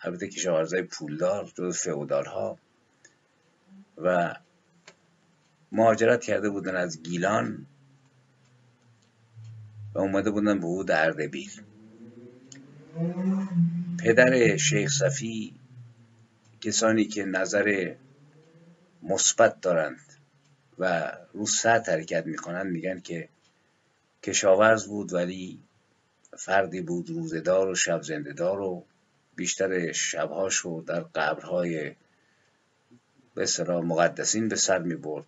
[0.00, 2.58] البته کشاورزای پولدار جز فئودال ها
[3.98, 4.36] و
[5.72, 7.66] مهاجرت کرده بودن از گیلان
[9.94, 11.50] و اومده بودن به حود اردبیل
[13.98, 15.54] پدر شیخ صفی
[16.60, 17.94] کسانی که نظر
[19.02, 20.00] مثبت دارند
[20.78, 23.28] و رو سطح حرکت می‌کنند میگن که
[24.22, 25.58] کشاورز بود ولی
[26.36, 28.84] فردی بود روزدار و شب زندهدار و
[29.36, 31.92] بیشتر شبهاش رو در قبرهای
[33.34, 35.26] به مقدسین به سر می برد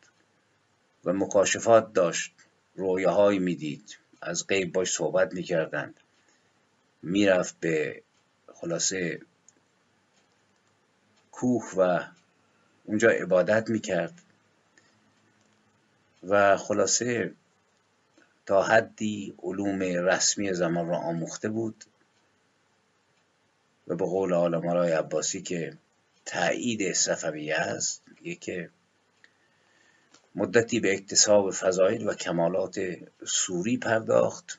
[1.05, 2.35] و مکاشفات داشت
[2.75, 3.99] رویاهایی می‌دید.
[4.23, 6.01] از غیب باش صحبت می‌کردند.
[7.03, 8.03] می‌رفت به
[8.55, 9.21] خلاصه
[11.33, 12.05] کوه و
[12.85, 14.23] اونجا عبادت می‌کرد
[16.23, 17.35] و خلاصه
[18.47, 21.85] تا حدی علوم رسمی زمان را آموخته بود
[23.89, 25.79] و به قول آلمارای عباسی که
[26.25, 28.03] تایید صفویه است
[28.41, 28.71] که
[30.37, 32.81] مدتی به اکتساب فضایل و کمالات
[33.27, 34.59] سوری پرداخت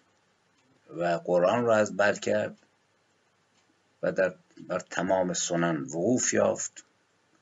[0.90, 2.58] و قرآن را از بر کرد
[4.02, 4.36] و در
[4.68, 6.84] بر تمام سنن وقوف یافت.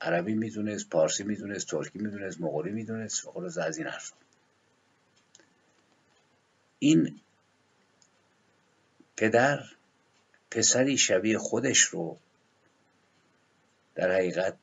[0.00, 4.12] عربی می‌دونست پارسی می‌دونست ترکی می‌دونست مغولی می‌دونست و خلاص از این حرف.
[6.78, 7.20] این
[9.16, 9.64] پدر
[10.50, 12.18] پسری شبیه خودش رو
[13.94, 14.58] در حقیقت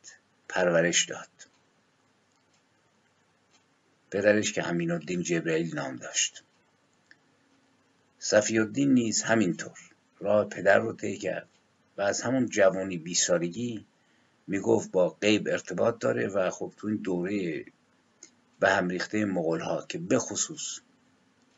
[0.50, 1.53] پرورش داد.
[4.14, 6.44] پدرش که همین الدین جبرئیل نام داشت.
[8.20, 9.78] صفی الدین نیز همینطور.
[10.20, 11.48] راه پدر رو طی کرد
[11.98, 13.86] و از همون جوانی بی سالگی
[14.48, 17.66] می‌گفت با غیب ارتباط داره و خب تو این دوره
[18.60, 20.80] به هم ریخته مغول ها که به خصوص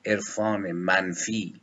[0.06, 1.62] عرفان منفی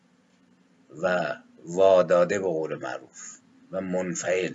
[1.02, 3.38] و واداده به قول معروف
[3.70, 4.55] و منفعل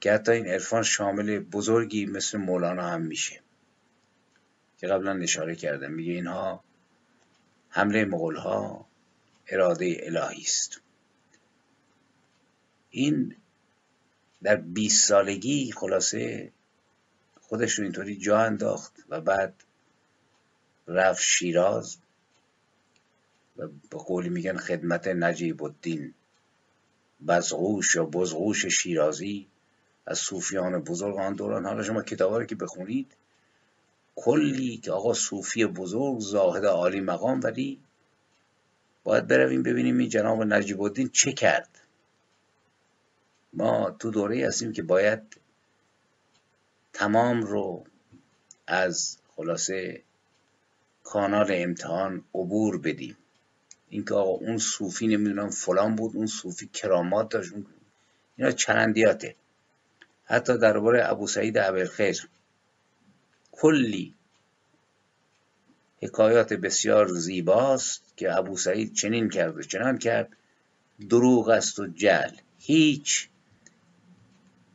[0.00, 3.43] که حتی این عرفان شامل بزرگی مثل مولانا هم میشه.
[4.84, 5.92] که قبلا اشاره کردم.
[5.92, 6.64] میگه اینها
[7.68, 8.86] حمله مغول ها
[9.48, 10.80] اراده الهی است.
[12.90, 13.36] این
[14.42, 16.52] در 20 سالگی خلاصه
[17.40, 19.54] خودش رو اینطوری جا انداخت و بعد
[20.88, 21.98] رفت شیراز
[23.56, 26.14] و به قولی میگن خدمت نجیب الدین.
[27.26, 29.46] بزغوش یا بزغوش شیرازی
[30.06, 31.66] از صوفیان بزرگ آن دوران.
[31.66, 33.16] حالا شما کتابا رو که بخونید
[34.16, 37.80] کلی که آقا صوفی بزرگ زاهد عالی مقام ولی
[39.04, 41.68] باید برویم ببینیم این جناب نجیب الدین چه کرد.
[43.52, 45.20] ما تو دوره هستیم که باید
[46.92, 47.84] تمام رو
[48.66, 50.02] از خلاصه
[51.02, 53.16] کانال امتحان عبور بدیم.
[53.88, 57.52] اینکه آقا اون صوفی نمی‌دونم فلان بود اون صوفی کرامات داشت
[58.36, 59.36] اینا چرندیاته
[60.24, 62.28] حتی درباره ابو سعید ابوالخیر.
[63.56, 64.14] کلی
[66.02, 70.36] حکایات بسیار زیباست که ابو سعید چنین کرد و چنان کرد.
[71.08, 73.28] دروغ است و جل هیچ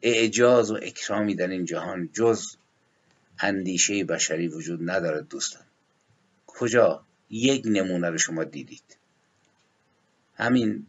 [0.01, 2.55] اعجاز و اکرامی در این جهان جز
[3.39, 5.63] اندیشه بشری وجود ندارد دوستان.
[6.47, 8.97] کجا یک نمونه رو شما دیدید؟
[10.35, 10.85] همین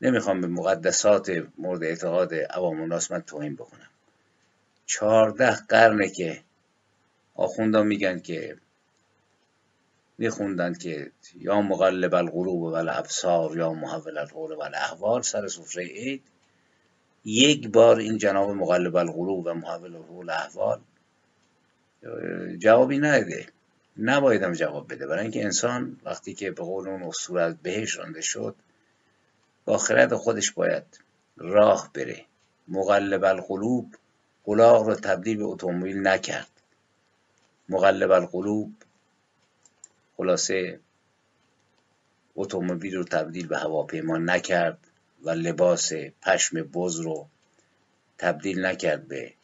[0.00, 3.91] نمی‌خوام به مقدسات مورد اعتقاد عوام الناس من توهین بکنم.
[4.86, 6.42] چهارده قرنه که
[7.34, 8.56] آخوندان میگن که
[10.18, 16.22] میخوندن که یا مقلب القلوب و الابصار یا محول القول و الاحوال سر سفره عید
[17.24, 20.80] یک بار این جناب مقلب القلوب و محول القول احوال
[22.58, 23.46] جوابی نده.
[23.96, 25.06] نبایدم جواب بده.
[25.06, 28.54] برای اینکه انسان وقتی که به قول اون اصول از بهش رانده شد
[29.64, 30.84] با خرد خودش باید
[31.36, 32.24] راه بره.
[32.68, 33.94] مقلب القلوب
[34.44, 36.48] قلاق رو تبدیل به اتومبیل نکرد.
[37.68, 38.74] مقلب القلوب
[40.16, 40.80] خلاصه
[42.36, 44.78] اتومبیل رو تبدیل به هواپیما نکرد
[45.22, 47.28] و لباس پشم بز رو
[48.18, 49.34] تبدیل نکرد به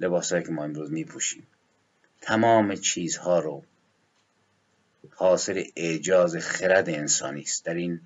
[0.00, 1.46] لباسهایی که ما امروز میپوشیم.
[2.20, 3.64] تمام چیزها رو
[5.14, 7.64] حاصل اعجاز خرد انسانی است.
[7.64, 8.00] در این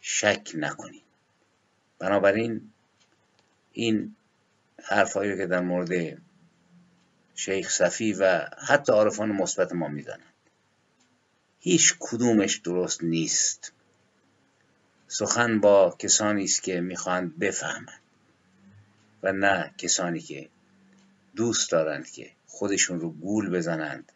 [0.00, 1.02] شک نکنید
[1.98, 2.72] بنابراین
[3.72, 4.16] این
[4.84, 6.18] حرفهایی که در مورد
[7.34, 10.34] شیخ صفی و حتی عارفان مثبت ما می‌زنند
[11.60, 13.72] هیچ کدومش درست نیست.
[15.08, 18.00] سخن با کسانی است که می‌خواهند بفهمند
[19.22, 20.48] و نه کسانی که
[21.36, 24.12] دوست دارند که خودشون رو گول بزنند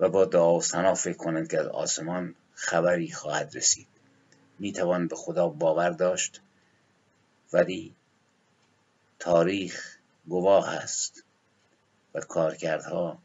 [0.00, 3.86] و با دعا و سنا فکر کنند که از آسمان خبری خواهد رسید.
[4.58, 6.40] می‌توان به خدا باور داشت
[7.52, 7.94] ولی
[9.22, 9.96] تاریخ
[10.26, 11.24] گواه است
[12.14, 13.18] و کارکردها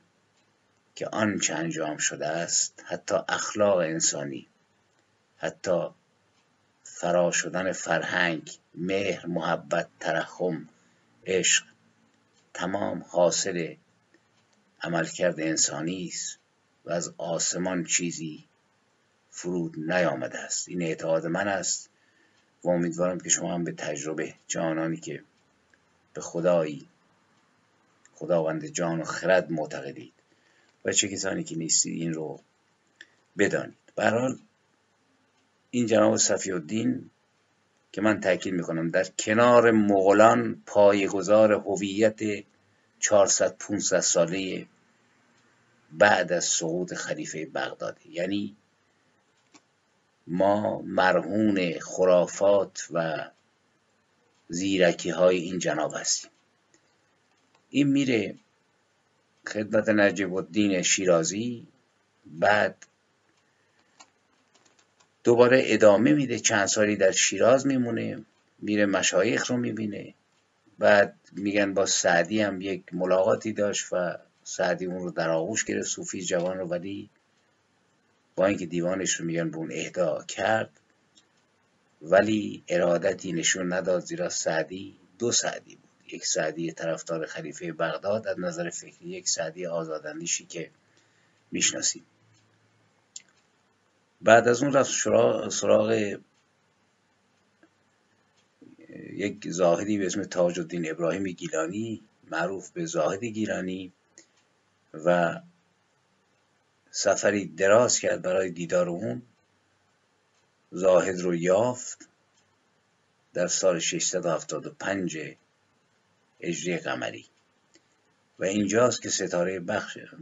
[0.95, 4.47] که آنچه انجام شده است حتی اخلاق انسانی
[5.37, 5.87] حتی
[6.83, 10.69] فرا شدن فرهنگ مهر محبت ترحم
[11.25, 11.65] عشق
[12.53, 13.75] تمام حاصل
[14.81, 16.39] عملکرد انسانی است
[16.85, 18.47] و از آسمان چیزی
[19.29, 20.69] فرود نیامده است.
[20.69, 21.89] این اعتقاد من است
[22.63, 25.23] و امیدوارم که شما هم به تجربه جانانی که
[26.17, 26.87] به خدایی.
[28.15, 30.13] خداوند جان و خرد معتقدید.
[30.85, 32.41] و چه کسانی که نیستید این رو
[33.37, 33.77] بدانید.
[33.95, 34.39] برحال
[35.71, 37.09] این جناب صفی الدین
[37.91, 42.19] که من تاکید می‌کنم در کنار مغولان پایگزار هویت
[42.99, 44.67] 400 500 ساله
[45.91, 48.09] بعد از سقوط خلیفه بغدادی.
[48.09, 48.55] یعنی
[50.27, 53.29] ما مرهون خرافات و
[54.49, 56.31] زیرکی های این جناب هستیم.
[57.69, 58.35] این میره
[59.47, 61.67] خدمت نجیب الدین شیرازی
[62.25, 62.85] بعد
[65.23, 68.25] دوباره ادامه میده چند سالی در شیراز میمونه
[68.59, 70.13] میره مشایخ رو می‌بینه
[70.79, 75.87] بعد میگن با سعدی هم یک ملاقاتی داشت و سعدی اون رو در آغوش گرفت
[75.87, 77.09] صوفی جوان رو ولی
[78.35, 80.69] با اینکه دیوانش رو میگن به اون اهدا کرد
[82.01, 86.13] ولی ارادتی نشون نداد زیرا سعدی دو سعدی بود.
[86.13, 90.69] یک سعدی طرفدار خلیفه بغداد از نظر فکری یک سعدی آزاداندیشی که
[91.51, 92.05] می‌شناسیم.
[94.21, 94.91] بعد از اون رفت
[95.49, 96.17] سراغ
[99.13, 103.91] یک زاهدی به اسم تاج الدین ابراهیم گیلانی معروف به زاهد گیلانی
[104.93, 105.39] و
[106.91, 109.21] سفری دراز کرد برای دیدار اون.
[110.71, 112.07] زاهد رو یافت
[113.33, 115.17] در سال 675
[116.39, 117.25] اجری قمری.
[118.39, 119.59] و اینجاست که ستاره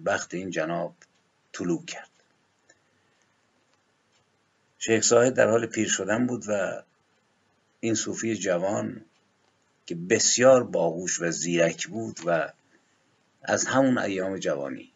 [0.06, 0.96] بخت این جناب
[1.54, 2.10] طلوع کرد.
[4.80, 6.84] شیخ زاهد در حال پیر شدن بود و
[7.80, 9.06] این صوفی جوان
[9.86, 12.54] که بسیار باهوش و زیرک بود و
[13.44, 14.92] از همون ایام جوانی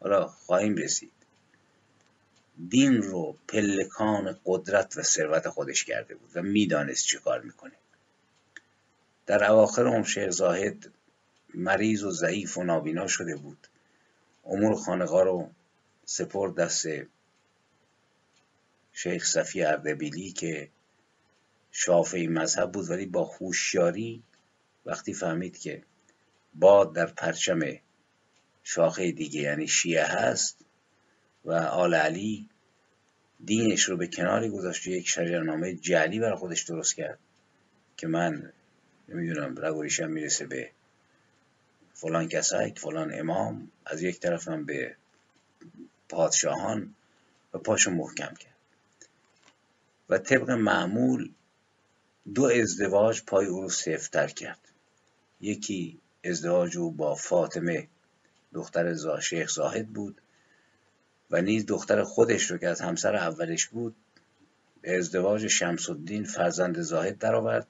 [0.00, 1.15] حالا خواهیم رسید.
[2.68, 7.72] دین رو پلکان قدرت و ثروت خودش کرده بود و می‌دانست چه کار می‌کنه.
[9.26, 10.92] در اواخر هم شیخ زاهد
[11.54, 13.68] مریض و ضعیف و نابینا شده بود.
[14.44, 15.50] امور خانقا رو
[16.04, 16.86] سپرد دست
[18.92, 20.68] شیخ صفی اردبیلی که
[21.72, 24.22] شافعی مذهب بود ولی با هوشیاری
[24.86, 25.82] وقتی فهمید که
[26.54, 27.60] باد در پرچم
[28.64, 30.65] شاخه دیگه یعنی شیعه هست
[31.46, 32.48] و آل علی
[33.44, 37.18] دینش رو به کناری گذاشت و یک شجرنامه جعلی برای خودش درست کرد
[37.96, 38.52] که من
[39.08, 40.70] نمی‌دونم رگوریشم می‌رسه به
[41.94, 44.96] فلان کسک فلان امام از یک طرفم به
[46.08, 46.94] پادشاهان
[47.54, 48.56] و پاشو محکم کرد.
[50.08, 51.30] و طبق معمول
[52.34, 54.60] دو ازدواج پای او رو سفتر کرد.
[55.40, 57.88] یکی ازدواج او با فاطمه
[58.52, 60.20] دختر شیخ زاهد بود.
[61.30, 63.96] و نیز دختر خودش رو که از همسر اولش بود
[64.82, 67.66] به ازدواج شمس الدین فرزند زاهد درآورد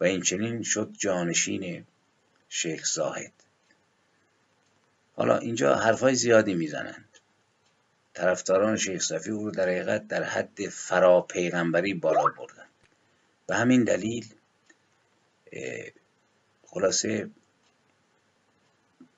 [0.00, 1.86] و این چنین شد جانشین
[2.48, 3.32] شیخ زاهد.
[5.16, 7.08] حالا اینجا حرفای زیادی می‌زنند.
[8.14, 12.66] طرفداران شیخ صفی او رو در حقیقت در حد فرا پیغمبری بالا بردن.
[13.48, 14.26] و همین دلیل
[16.66, 17.30] خلاصه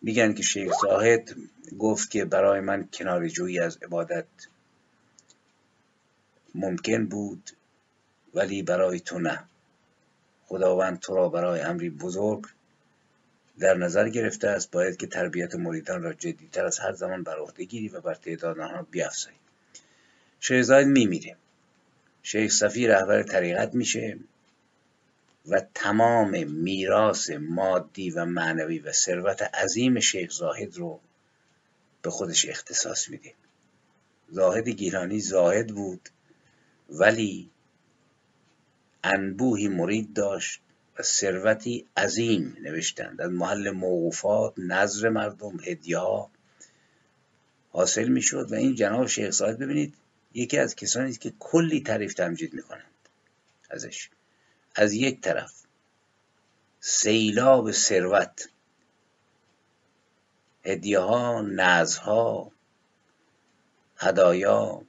[0.03, 1.37] میگن که شیخ زاهد
[1.79, 2.89] گفت که برای من
[3.29, 4.27] جویی از عبادت
[6.55, 7.51] ممکن بود
[8.35, 9.45] ولی برای تو نه.
[10.47, 12.47] خداوند تو را برای امری بزرگ
[13.59, 14.71] در نظر گرفته است.
[14.71, 18.59] باید که تربیت مریدان را جدیتر از هر زمان بر عهده گیری و بر تعداد
[18.59, 19.37] آنها بیافزایی
[20.41, 21.37] شیخ زاید میمیره.
[22.23, 24.19] شیخ صفی رهبر طریقت میشه.
[25.49, 31.01] و تمام میراث مادی و معنوی و ثروت عظیم شیخ زاهد رو
[32.03, 33.35] به خودش اختصاص میده
[34.31, 36.09] زاهد گیلانی زاهد بود
[36.91, 37.51] ولی
[39.05, 40.61] انبوهی مرید داشت
[40.99, 43.21] و ثروتی عظیم نوشتند.
[43.21, 45.99] از محل موقوفات نظر مردم هدیه
[47.71, 49.95] حاصل می‌شد و این جناب شیخ زاهد ببینید
[50.35, 52.85] یکی از کسانی که کلی تعریف تمجید می‌کنند
[53.71, 54.11] ازش.
[54.79, 55.53] از یک طرف.
[56.81, 58.49] سیلاب ثروت.
[60.65, 62.53] هدیه ها
[63.97, 64.83] هدایا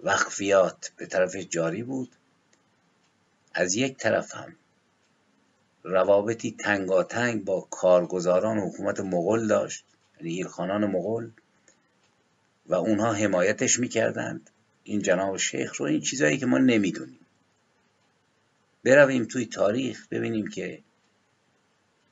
[0.00, 2.10] وقفیات به طرف جاری بود.
[3.54, 4.56] از یک طرف هم
[5.82, 9.84] روابطی تنگاتنگ با کارگزاران حکومت مغول داشت
[10.16, 11.30] یعنی ایرخانان مغول
[12.66, 14.50] و اونها حمایتش می‌کردند.
[14.84, 17.23] این جناب شیخ رو این چیزهایی که ما نمی‌دونیم.
[18.84, 20.82] برویم توی تاریخ ببینیم که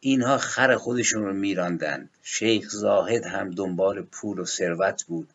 [0.00, 2.10] اینها خر خودشون رو میراندند.
[2.22, 5.28] شیخ زاهد هم دنبال پول و ثروت بود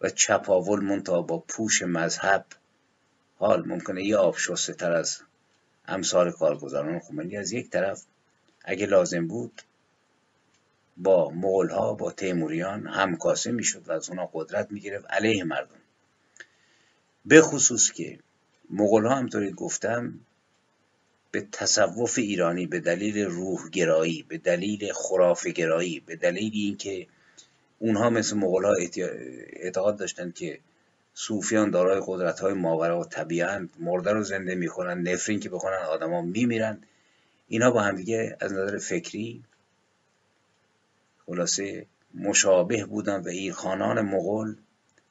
[0.00, 2.46] و چپاول منتها با پوش مذهب.
[3.38, 5.20] حال ممکنه یه آبشسته تر از
[5.86, 8.02] امثال کارگزاران خمینی از یک طرف
[8.64, 9.62] اگه لازم بود
[10.96, 15.80] با مغول ها با تیموریان همکاسه می‌شد و از اونا قدرت می‌گرفت علیه مردم.
[17.24, 18.18] به خصوص که
[18.70, 20.20] مغول ها همطوری گفتم
[21.30, 27.06] به تصوف ایرانی به دلیل روح گرایی به دلیل خرافه گرایی به دلیل اینکه
[27.78, 28.74] اونها مثل مغول ها
[29.56, 30.58] اعتقاد داشتند که
[31.14, 36.22] صوفیان دارای قدرت های ماورا و طبیعند مرده رو زنده می‌کنن نفرین که بکنن آدما
[36.22, 36.78] میمیرن.
[37.48, 39.44] اینا با همدیگه از نظر فکری
[41.26, 44.56] خلاصه مشابه بودن و ایرخانان مغول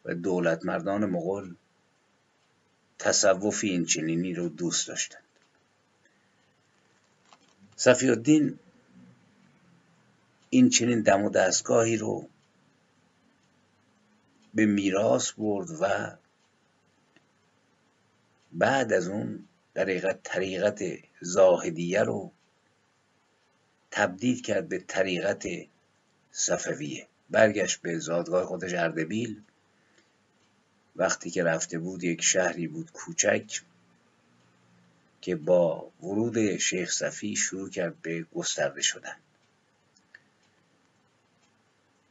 [0.05, 1.55] و دولت مردان مغول
[3.03, 5.23] تصوف این چنینی رو دوست داشتند.
[7.75, 8.59] صفی الدین
[10.49, 12.29] این چنین دم و دستگاهی رو
[14.53, 16.15] به میراث برد و
[18.51, 20.83] بعد از اون در طریقت
[21.21, 22.31] زاهدیه رو
[23.91, 25.47] تبدیل کرد به طریقت
[26.31, 27.07] صفویه.
[27.29, 29.41] برگشت به زادگاه خودش اردبیل.
[30.95, 33.61] وقتی که رفته بود یک شهری بود کوچک
[35.21, 39.15] که با ورود شیخ صفی شروع کرد به گسترده شدن.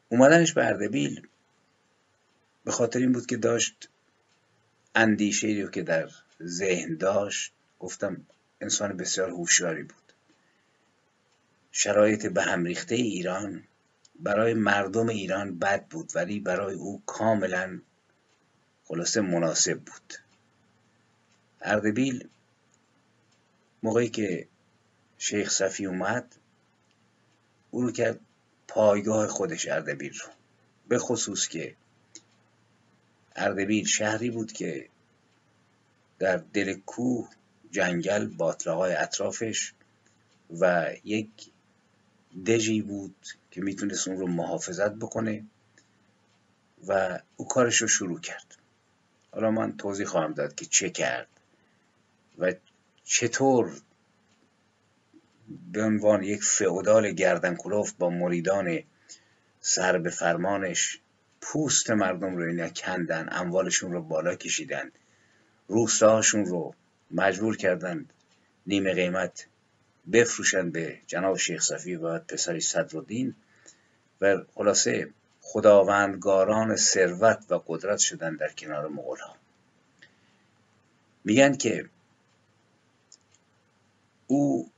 [0.09, 1.27] اومدنش به اردبیل
[2.65, 3.89] به خاطر این بود که داشت
[4.95, 6.09] اندیشه رو که در
[6.43, 8.27] ذهن داشت گفتم
[8.61, 10.13] انسان بسیار هوشیاری بود.
[11.73, 13.63] شرایط به هم ریخته ایران
[14.21, 17.81] برای مردم ایران بد بود ولی برای او کاملا
[18.93, 20.15] خلاصه مناسب بود.
[21.63, 22.29] اردبیل
[23.83, 24.49] موقعی که
[25.19, 26.37] شیخ صفی اومد
[27.71, 28.21] او رو کرد
[28.69, 30.33] پایگاه خودش اردبیل رو.
[30.89, 31.75] به خصوص که
[33.37, 34.89] اردبیل شهری بود که
[36.19, 37.29] در دل کوه
[37.71, 39.73] جنگل باطلاقای اطرافش
[40.61, 41.31] و یک
[42.47, 45.45] دژی بود که می‌تونست اون رو محافظت بکنه
[46.87, 48.62] و او کارش رو شروع کرد.
[49.33, 51.29] حالا من توضیح خواهم داد که چه کرد
[52.39, 52.53] و
[53.05, 53.73] چطور
[55.73, 58.83] به عنوان یک فعودال گردن کلوف با مریدان
[59.61, 61.01] سر به فرمانش
[61.41, 64.91] پوست مردم رو اینا کندن اموالشون رو بالا کشیدن
[65.69, 66.75] روستاهاشون رو
[67.11, 68.07] مجبور کردن
[68.67, 69.47] نیمه قیمت
[70.13, 73.35] بفروشن به جناب شیخ صفی و پسری صدرالدین
[74.21, 75.11] و خلاصه
[75.43, 79.37] خداوندگاران ثروت و قدرت شدن در کنار مغول ها
[81.25, 81.89] میگن که
[84.27, 84.71] او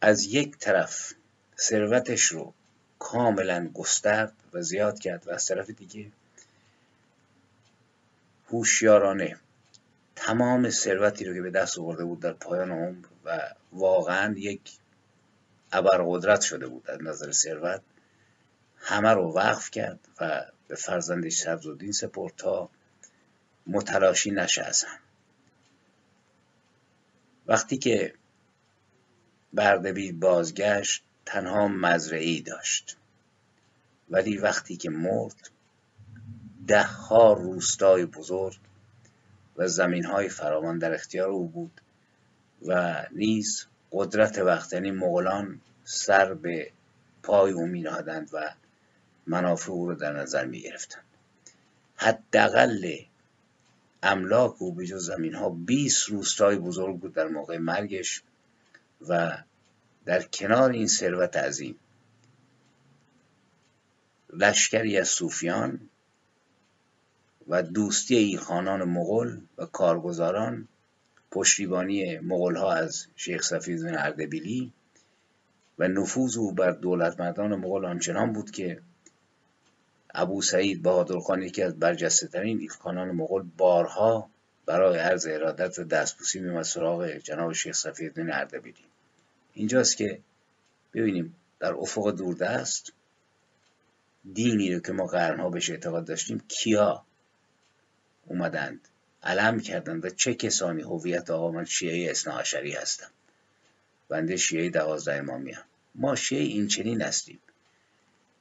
[0.00, 1.12] از یک طرف
[1.58, 2.54] ثروتش رو
[2.98, 6.10] کاملا گسترد و زیاد کرد و از طرف دیگه
[8.50, 9.36] هوشیارانه
[10.16, 14.72] تمام ثروتی رو که به دست آورده بود در پایان عمر و واقعا یک
[15.72, 17.80] ابرقدرت شده بود از نظر ثروت
[18.78, 22.70] همه رو وقف کرد و به فرزندش صدرالدین سپرد تا
[23.66, 24.98] متلاشی نشه از هم.
[27.46, 28.14] وقتی که
[29.52, 32.96] بردبی بازگشت تنها مزرعی داشت.
[34.10, 35.50] ولی وقتی که مرد
[36.66, 38.58] ده ها روستای بزرگ
[39.56, 41.80] و زمین های فراوان در اختیار او بود
[42.66, 46.70] و نیز قدرت وقت یعنی مغولان سر به
[47.22, 47.82] پای او می
[48.32, 48.54] و
[49.26, 51.04] منافع او رو در نظر می گرفتند
[51.96, 52.96] حداقل
[54.02, 58.22] املاک او به جز زمین ها 20 روستای بزرگ بود در موقع مرگش
[59.08, 59.38] و
[60.04, 61.78] در کنار این ثروت عظیم.
[64.32, 65.80] لشکری از صوفیان
[67.48, 70.68] و دوستی ایخانان مغول و کارگزاران
[71.30, 74.72] پشتیبانی مغول ها از شیخ صفیدون اردبیلی
[75.78, 78.80] و نفوذ او بر دولت مردان مغول آنچنان بود که
[80.18, 84.30] ابو سعید بهادرخان یکی از برجسته ترین ایلخانان مغول بارها
[84.66, 88.84] برای عرض ارادت و دستبوسی میمد سراغ جناب شیخ صفی اردبیلی.
[89.54, 90.20] اینجاست که
[90.94, 92.92] ببینیم در افق دوردست
[94.32, 97.04] دینی رو که ما قرنها بهش اعتقاد داشتیم کیا
[98.26, 98.88] اومدند
[99.22, 103.10] علم کردند و چه کسانی هویت آقا من شیعه اصناعشری هستم
[104.08, 105.64] بنده شیعه دوازده امامی هم.
[105.94, 107.38] ما شیعه این چنین هستیم.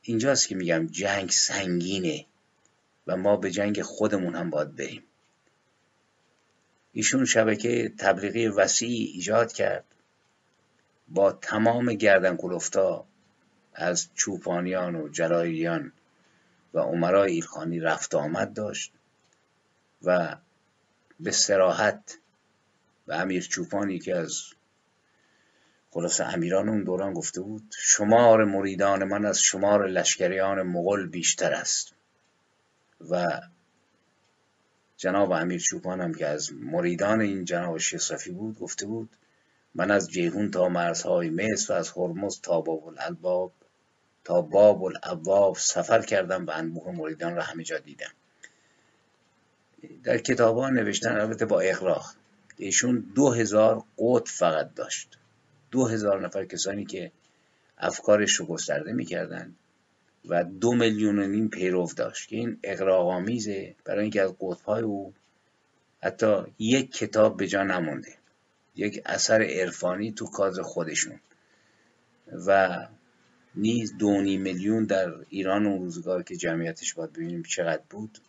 [0.08, 2.26] اینجاست که میگم جنگ سنگینه
[3.08, 5.04] و ما به جنگ خودمون هم باید بریم.
[6.94, 9.86] ایشون شبکه تبلیغی وسیعی ایجاد کرد.
[11.08, 13.06] با تمام گردن کلفتا
[13.74, 15.92] از چوپانیان و جلاییان
[16.74, 18.92] و عمرای ایلخانی رفت آمد داشت
[20.04, 20.36] و
[21.20, 22.18] به سراحت
[23.08, 24.44] و امیر چوپانی که از
[25.96, 31.94] خلاص امیران اون دوران گفته بود شمار مریدان من از شمار لشکریان مغل بیشتر است.
[33.10, 33.42] و
[34.98, 39.10] جناب امیر چوپان هم که از مریدان این جناب شیخ صفی بود گفته بود
[39.76, 43.52] من از جیهون تا مرزهای مصر و از هرمز تا باب الالباب
[44.24, 48.12] تا باب الابواب سفر کردم و انبوه مریدان را همه جا دیدم.
[50.04, 52.14] در کتاب ها نوشتن البته با اغراق
[52.58, 55.18] ایشون دو هزار قوت فقط داشت.
[55.76, 57.12] دو هزار نفر کسانی که
[57.78, 59.56] افکارش رو گسترده می‌کردن
[60.30, 64.84] و دو میلیون و نیم پیرو داشت که این اقراق آمیزه برای اینکه از قطبهای
[64.84, 65.14] او
[66.04, 68.14] حتی یک کتاب به جا نمونده
[68.76, 71.20] یک اثر عرفانی تو کاز خودشون
[72.48, 72.80] و
[73.56, 78.20] نیز دونی میلیون در ایران اون روزگار که جمعیتش باید ببینیم چقدر بود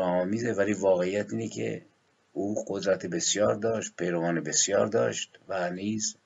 [0.00, 1.82] آمیزه ولی واقعیت اینه که
[2.36, 6.16] او قدرت بسیار داشت پیروان بسیار داشت و نیز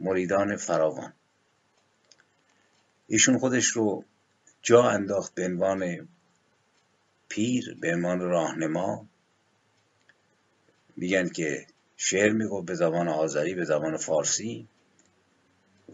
[0.00, 1.12] مریدان فراوان.
[3.06, 4.04] ایشون خودش رو
[4.62, 6.08] جا انداخت به عنوان
[7.28, 9.06] پیر به عنوان راهنما.
[10.96, 11.66] میگن که
[11.96, 14.68] شعر می‌گفت به زبان آذری به زبان فارسی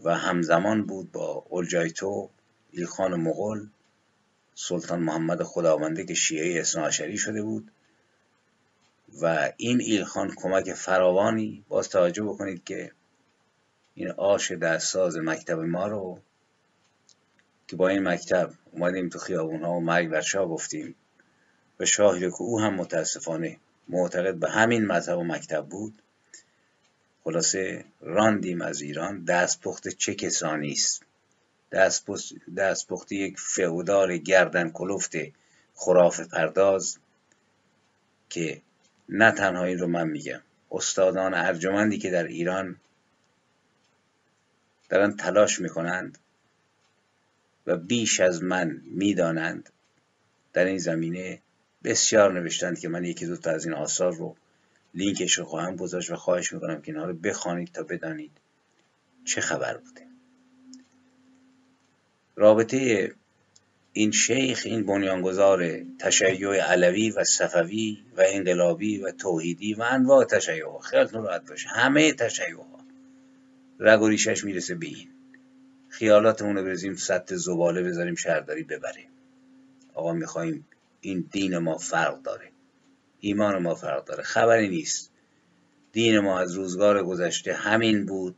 [0.03, 2.29] و همزمان بود با اولجایتو
[2.71, 3.67] ایلخان مغول
[4.55, 7.71] سلطان محمد خداونده که شیعه اثناعشری شده بود.
[9.21, 12.91] و این ایلخان کمک فراوانی باز توجه بکنید که
[13.93, 16.19] این آش دستساز مکتب ما رو
[17.67, 20.95] که با این مکتب اومدیم تو خیابون ها و مرگ بر شاه گفتیم.
[21.79, 23.57] و شاهی که او هم متاسفانه
[23.89, 26.01] معتقد به همین مذهب و مکتب بود.
[27.23, 29.23] خلاصه راندیم از ایران.
[29.23, 31.03] دستپخت چه کسانی است؟
[32.57, 35.11] دستپخت یک فئودال گردن کلفت
[35.75, 36.97] خراف پرداز
[38.29, 38.61] که
[39.09, 40.41] نه تنها این رو من میگم.
[40.71, 42.75] استادان ارجمندی که در ایران
[44.89, 46.17] دارن تلاش می‌کنند
[47.67, 49.69] و بیش از من می‌دانند
[50.53, 51.41] در این زمینه
[51.83, 54.35] بسیار نوشتند که من یکی دو تا از این آثار رو
[54.93, 58.31] لینکش رو خواهم گذاشت و خواهش می‌کنم که اینها رو بخوانید تا بدانید
[59.25, 60.01] چه خبر بوده.
[62.35, 63.11] رابطه
[63.97, 70.79] این شیخ این بنیانگذار تشیع علوی و صفوی و انقلابی و توحیدی و انواع تشیع
[70.79, 71.69] خیالتون راحت باشه.
[71.69, 72.79] همه تشیع ها
[73.79, 75.07] رگ و ریشش می‌رسه به این.
[75.89, 79.05] خیالاتمون رو بریزیم سطح زباله بذاریم شهرداری ببره
[79.93, 80.67] آقا می‌خوایم
[81.01, 82.51] این دین ما فرق داره.
[83.19, 84.23] ایمان ما فرق داره.
[84.23, 85.11] خبری نیست.
[85.91, 88.35] دین ما از روزگار گذشته همین بود.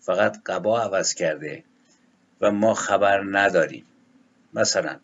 [0.00, 1.64] فقط قبا عوض کرده
[2.40, 3.84] و ما خبر نداریم.
[4.56, 5.00] مثلا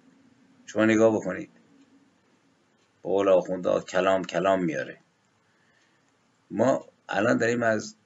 [0.67, 1.51] شما نگاه بکنید.
[3.03, 4.99] قول آخونده کلام کلام میاره.
[6.51, 7.97] ما الان داریم از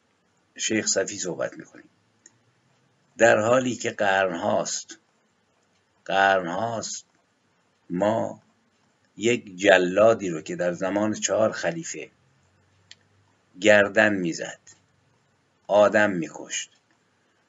[0.57, 1.89] شیخ صفی صحبت می‌کنیم.
[3.19, 4.99] در حالی که قرن هاست
[6.05, 7.07] قرن هاست
[7.91, 8.43] ما
[9.17, 12.11] یک جلادی رو که در زمان چهار خلیفه
[13.61, 14.61] گردن می‌زد
[15.67, 16.71] آدم میکشت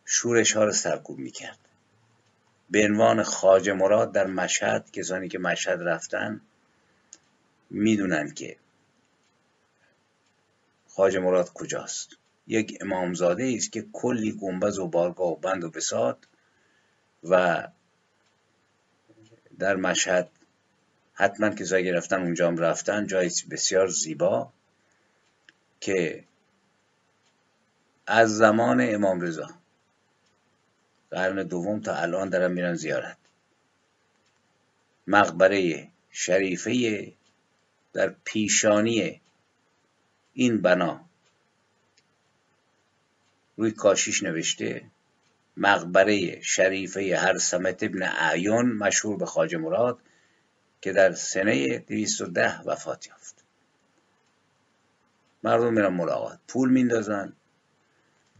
[0.05, 1.66] شورش ها رو سرکوب می‌کرد.
[2.69, 6.41] به عنوان خاج مراد در مشهد کسانی که مشهد رفتن
[7.69, 8.57] می‌دونن که
[10.87, 12.09] خاج مراد کجاست.
[12.47, 16.27] یک امامزاده است که کلی گنبز و بارگاه و بند و بساد
[17.23, 17.67] و
[19.59, 20.29] در مشهد
[21.13, 24.49] حتما که زایی رفتن اونجا هم رفتن جایی بسیار زیبا
[25.79, 26.23] که
[28.07, 29.49] از زمان امام رضا
[31.11, 33.17] قرن دوم تا الان دارن میرن زیارت.
[35.07, 37.13] مقبره شریفه
[37.93, 39.21] در پیشانی
[40.33, 41.05] این بنا
[43.57, 44.85] روی کاشیش نوشته
[45.57, 49.99] مقبره شریفه هر سمت ابن اعیون مشهور به خاج مراد
[50.81, 53.35] که در سنه 210 وفات یافت.
[55.43, 56.39] مردم میرن ملاقات.
[56.47, 57.33] پول میندازن.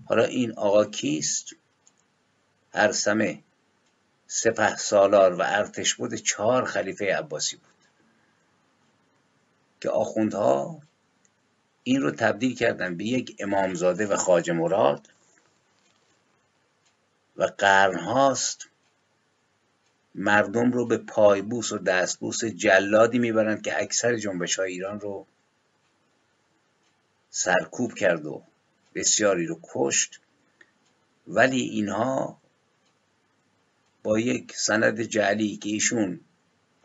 [0.06, 1.56] حالا این آقا کیست؟
[2.74, 3.44] هر سمه
[4.28, 7.74] سپه سالار و ارتش بود چهار خلیفه عباسی بود
[9.82, 10.82] که آخوندها
[11.84, 15.10] این رو تبدیل کردن به یک امامزاده و خاج مراد
[17.38, 18.68] و قرنهاست
[20.16, 25.26] مردم رو به پایبوس و دستبوس جلادی می‌برند که اکثر جنبش های ایران رو
[27.30, 28.44] سرکوب کرد و
[28.96, 30.22] بسیاری رو کشت.
[31.28, 32.38] ولی اینها
[34.04, 36.20] با یک سند جعلی که ایشون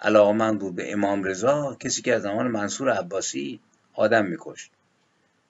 [0.01, 3.61] علاقمند بود به امام رضا کسی که از زمان منصور عباسی
[3.95, 4.71] آدم میکشت.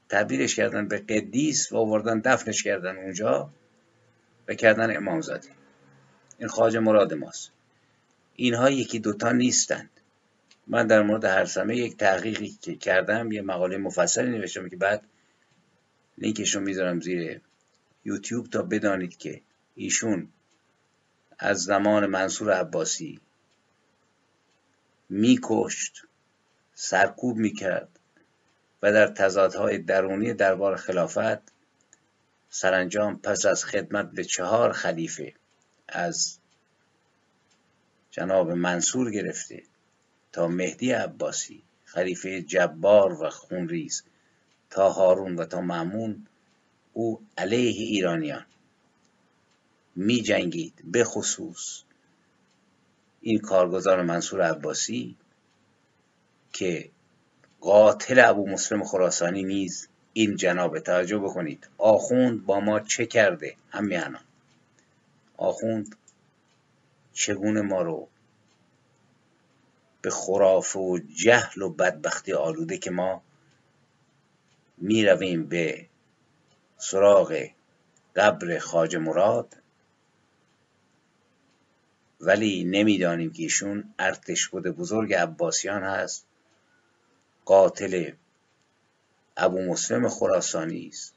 [0.08, 3.50] تبدیلش کردن به قدیس و آوردن دفنش کردن اونجا
[4.48, 5.48] و کردن امام زاده.
[6.38, 7.50] این خواجه مراد ماست.
[8.36, 9.90] اینها یکی دوتا نیستند.
[10.66, 15.02] من در مورد هر سمه یک تحقیقی که کردم یه مقاله مفصلی نوشتم که بعد
[16.18, 17.40] لینکش رو می‌ذارم زیر
[18.04, 19.40] یوتیوب تا بدانید که
[19.74, 20.28] ایشون
[21.44, 23.20] از زمان منصور عباسی.
[25.08, 26.02] میکشت
[26.74, 27.88] سرکوب می‌کرد
[28.82, 31.38] و در تضادهای درونی دربار خلافت
[32.50, 35.34] سرانجام پس از خدمت به چهار خلیفه
[35.88, 36.38] از
[38.10, 39.62] جناب منصور گرفته
[40.32, 44.02] تا مهدی عباسی خلیفه جبار و خونریز
[44.70, 46.26] تا هارون و تا معمون
[46.92, 48.46] او علیه ایرانیان.
[49.96, 51.82] می جنگید به خصوص
[53.20, 55.16] این کارگزار منصور عباسی
[56.52, 56.90] که
[57.60, 61.68] قاتل ابو مسلم خراسانی نیز این جناب توجه بکنید.
[61.78, 64.18] آخوند با ما چه کرده؟ همیانا
[65.36, 65.96] آخوند
[67.12, 68.08] چگونه ما رو
[70.02, 73.22] به خرافه و جهل و بدبختی آلوده که ما
[74.78, 75.86] می رویم به
[76.78, 77.46] سراغ
[78.16, 79.61] قبر خاج مراد؟
[82.22, 86.26] ولی نمی‌دانیم که ایشون ارتش بوده بزرگ عباسیان هست.
[87.44, 88.10] قاتل
[89.36, 91.14] ابو مسلم خراسانی است.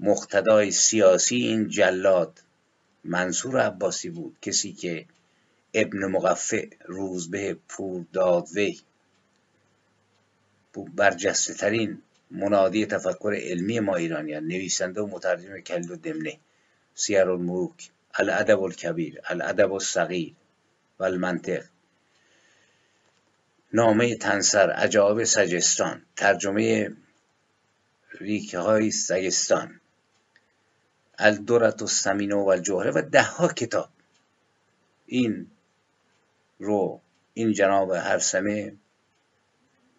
[0.00, 2.42] مقتدای سیاسی این جلاد
[3.04, 5.06] منصور عباسی بود کسی که
[5.74, 8.80] ابن مقفع روزبه پور دادوی
[10.94, 16.38] برجسته ترین منادی تفکر علمی ما ایرانیان نویسنده و مترجم کلید و دمنه
[16.94, 20.34] سیر الملوک الادب الکبیر الادب الصغیر
[20.98, 21.64] و المنطق
[23.72, 26.96] نامه تنسر عجایب سجستان ترجمه
[28.20, 29.80] ریکه های سجستان.
[31.18, 33.88] الدورت و سمینه و الجوهره و ده ها کتاب.
[35.06, 35.50] این
[36.58, 37.00] رو
[37.34, 38.76] این جناب هرسمه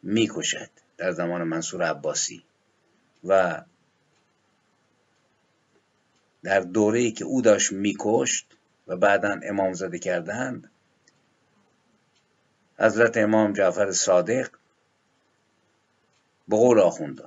[0.04, 2.44] می‌کشد در زمان منصور عباسی
[3.24, 3.62] و
[6.48, 8.48] در دوره که او داشت میکشت
[8.88, 10.72] و بعدا امام زده کردند
[12.80, 14.50] حضرت امام جعفر صادق
[16.48, 17.24] به قول آخونده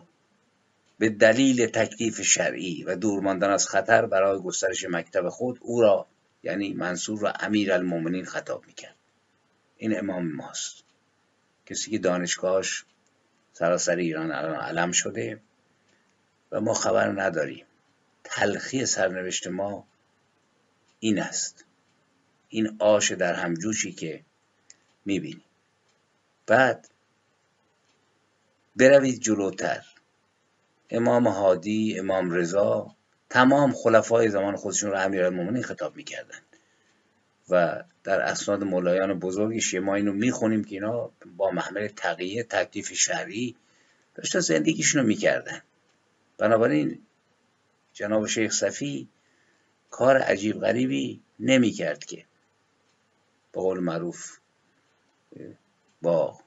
[0.99, 6.07] به دلیل تکلیف شرعی و دور ماندن از خطر برای گسترش مکتب خود او را
[6.43, 8.97] یعنی منصور را امیر المومنین خطاب می‌کرد.
[9.77, 10.85] این امام ماست.
[11.67, 12.85] کسی که دانشگاهش
[13.53, 15.41] سراسر ایران الان علم شده
[16.53, 17.67] و ما خبر نداریم.
[18.25, 19.87] تلخی سرنوشت ما
[21.01, 21.65] این است.
[22.49, 24.25] این آش در همجوشی که
[25.05, 25.45] می‌بینی.
[26.47, 26.89] بعد
[28.77, 29.85] بروید جلوتر.
[30.91, 32.97] امام هادی امام رضا
[33.31, 36.39] تمام خلفای زمان خودشون رو امیرالمومنین خطاب می‌کردن.
[37.51, 42.93] و در اسناد مولایان بزرگ شیعه ما اینو می‌خونیم که اینا با محمل تقیه تکلیف
[42.93, 43.57] شهری
[44.15, 45.63] داشتن زندگیشون رو می‌کردن.
[46.39, 46.99] بنابراین
[48.01, 49.09] جناب شیخ صفی
[49.91, 52.25] کار عجیب غریبی نمی‌کرد که.
[53.53, 54.39] به قول معروف
[56.03, 56.39] با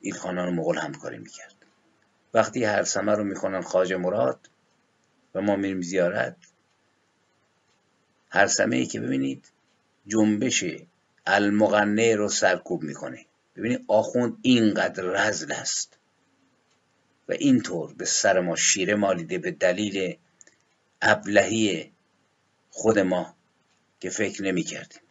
[0.00, 1.54] ایلخانان مغول همکاری می‌کرد
[2.34, 4.50] وقتی هر سمه رو می‌خونن خاج مراد
[5.34, 6.36] و ما میریم زیارت
[8.30, 9.52] هر سمه ای که ببینید
[10.06, 10.64] جنبش
[11.26, 13.26] المغنه رو سرکوب می‌کنه
[13.56, 15.98] ببینید آخوند اینقدر رزل است
[17.28, 20.16] و اینطور به سر ما شیره مالیده به دلیل
[21.02, 21.92] ابلهی
[22.70, 23.34] خود ما
[24.00, 25.02] که فکر نمی کردیم.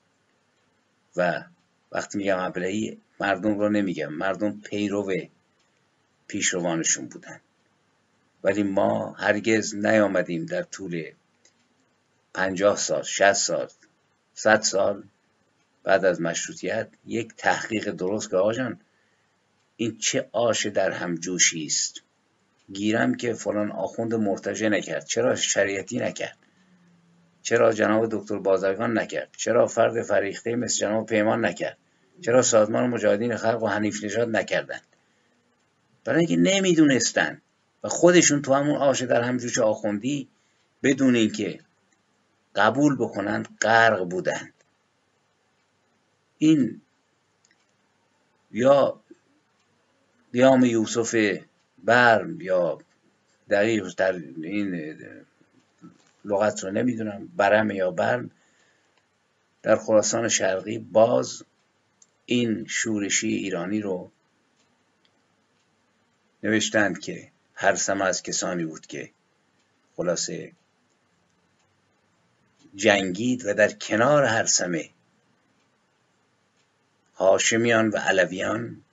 [1.16, 1.44] و
[1.92, 5.12] وقتی میگم ابلهی مردم رو نمیگم مردم پیرو
[6.28, 7.42] پیشروانشون بودن.
[8.44, 11.12] ولی ما هرگز نیامدیم در طول
[12.34, 13.70] پنجاه سال شست سال
[14.34, 15.04] صد سال
[15.84, 18.80] بعد از مشروطیت یک تحقیق درست که آجان
[19.76, 22.02] این چه آش در هم جوشی است؟
[22.74, 25.06] گیرم که فلان آخوند مرتجه نکرد.
[25.06, 26.38] چرا شریعتی نکرد؟
[27.42, 31.78] چرا جناب دکتر بازرگان نکرد؟ چرا فرد فریخته مثل جناب پیمان نکرد؟
[32.22, 34.84] چرا سازمان مجاهدین خلق و حنیف نژاد نکردند؟
[36.06, 37.42] برای اینکه نمی‌دونستن.
[37.84, 40.28] و خودشون تو همون آش در هم جوش آخوندی
[40.84, 41.60] بدون اینکه
[42.56, 44.54] قبول بکنند غرق بودند.
[46.38, 46.82] این
[48.52, 49.00] یا
[50.34, 51.16] قیام یوسف
[51.84, 52.78] برم یا
[53.50, 54.96] دقیق در این
[56.26, 58.32] لغت رو نمی‌دونم برم یا برم.
[59.62, 61.44] در خراسان شرقی باز
[62.26, 64.12] این شورشی ایرانی رو
[66.44, 69.12] نوشتند که هر سمه از کسانی بود که
[69.96, 70.52] خلاصه
[72.76, 74.90] جنگید و در کنار هر سمه
[77.16, 78.84] هاشمیان و علویان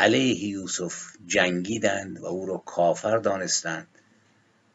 [0.00, 3.88] علیه یوسف جنگیدند و او را کافر دانستند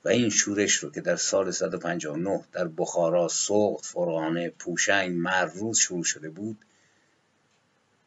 [0.06, 6.04] و این شورش رو که در سال 159 در بخارا، سوخت، فرغانه، پوشنگ، مروز شروع
[6.04, 6.66] شده بود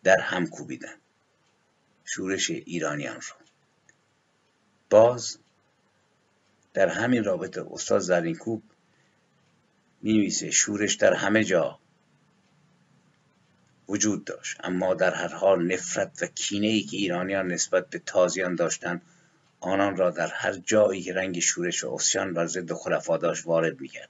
[0.02, 0.94] در هم کوبیدن
[2.04, 3.36] شورش ایرانیان رو.
[4.90, 5.38] باز
[6.74, 8.62] در همین رابطه استاد زرینکوب
[10.02, 11.78] می نویسه شورش در همه جا
[13.88, 14.56] وجود داشت.
[14.64, 19.02] اما در هر حال نفرت و کینه ای که ایرانیان نسبت به تازیان داشتند
[19.60, 23.80] آنان را در هر جایی که رنگ شورش و اسیان بر ضد خلفا داشت وارد
[23.80, 24.08] می‌کرد.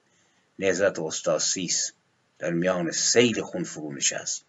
[0.58, 1.92] نهضت استاد سیس
[2.38, 4.44] در میان سیل خون فرو نشست.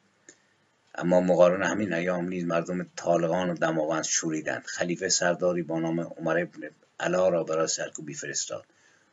[0.96, 4.64] اما مقارن همین ایام نیز مردم طالقان و دماوند شوریدند.
[4.66, 6.70] خلیفه سرداری با نام عمر ابن
[7.00, 8.66] علا را برای سرکوبی فرستاد.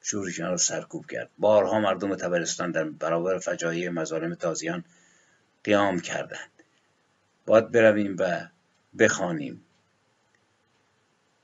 [0.03, 1.31] شورشیان را سرکوب کرد.
[1.39, 4.85] بارها مردم تبرستان در برابر فجایع مظالم تازیان
[5.67, 6.51] قیام کردند.
[7.47, 8.49] باید برویم و
[8.99, 9.64] بخوانیم.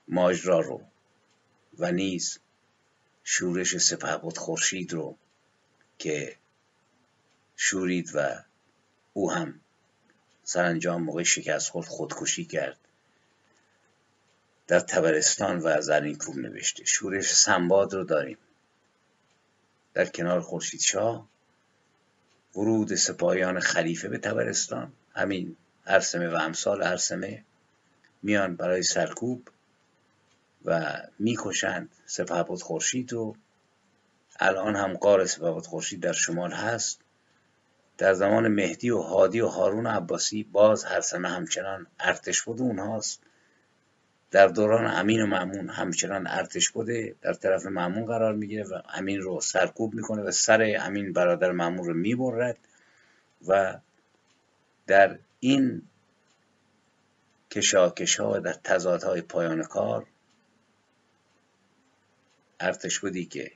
[0.08, 0.82] ماجرا رو
[1.78, 2.38] و نیز
[3.24, 5.18] شورش سپه بود خورشید رو
[5.98, 6.36] که
[7.56, 8.44] شورید و
[9.12, 9.60] او هم
[10.44, 12.78] سرانجام موقع شکست خورد خودکشی کرد.
[14.66, 16.84] در تبرستان و زرین کوب نوشته.
[16.84, 18.38] شورش سنباد رو داریم.
[19.94, 21.31] در کنار خورشید شاه
[22.56, 27.44] ورود سپاهیان خلیفه به تبرستان همین ارسمه و امثال ارسمه
[28.22, 29.48] میان برای سرکوب
[30.64, 33.36] و می‌کشند سپهبد خورشید رو
[34.40, 37.00] الان هم قار سپهبد خورشید در شمال هست.
[37.98, 43.20] در زمان مهدی و هادی و هارون عباسی باز هر سنه همچنان ارتش بود اونهاست.
[44.32, 49.20] در دوران امین و معمون همچنان ارتش بوده در طرف معمون قرار می‌گیره و امین
[49.20, 52.58] رو سرکوب می‌کنه و سر امین برادر معمون رو می‌برد
[53.46, 53.78] و
[54.86, 55.82] در این
[57.50, 60.06] کشاکش ها و در تضادهای پایان کار
[62.60, 63.52] ارتش بودی که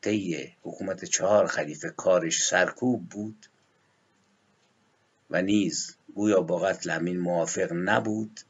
[0.00, 3.46] طی حکومت چهار خلیفه کارش سرکوب بود
[5.30, 8.40] و نیز گویا با قتل امین موافق نبود.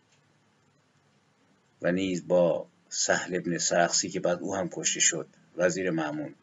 [1.85, 6.35] و نیز با سهل ابن سرخسی که بعد او هم کشته شد وزیر معمون.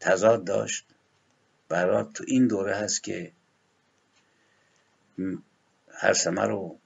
[0.00, 0.84] تضاد داشت.
[1.68, 3.32] برات تو این دوره هست که
[5.92, 6.78] هر سمه رو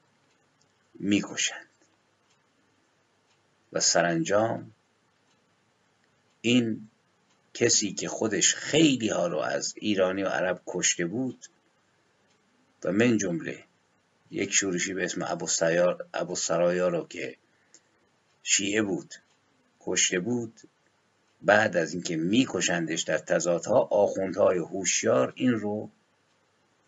[0.94, 1.66] می‌کشند.
[3.72, 4.72] و سرانجام
[6.40, 6.88] این
[7.54, 11.46] کسی که خودش خیلی ها رو از ایرانی و عرب کشته بود
[12.84, 13.64] و من جمله
[14.32, 15.22] یک شورشی به اسم
[16.14, 17.36] ابو سرایا رو که
[18.42, 19.14] شیعه بود
[19.80, 20.60] کشته بود.
[21.42, 25.90] بعد از اینکه میکشندش در تضادها آخوندهای هوشیار این رو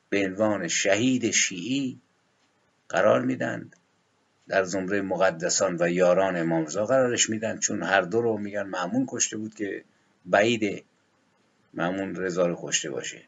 [0.09, 2.01] به عنوان شهید شیعی
[2.89, 3.77] قرار میدند.
[4.49, 9.37] در زمره مقدسان و یاران امامزا قرارش میدن چون هر دو رو میگن معمون کشته
[9.37, 9.85] بود که
[10.27, 10.85] بعید
[11.75, 13.23] معمون رضا رو کشته باشه.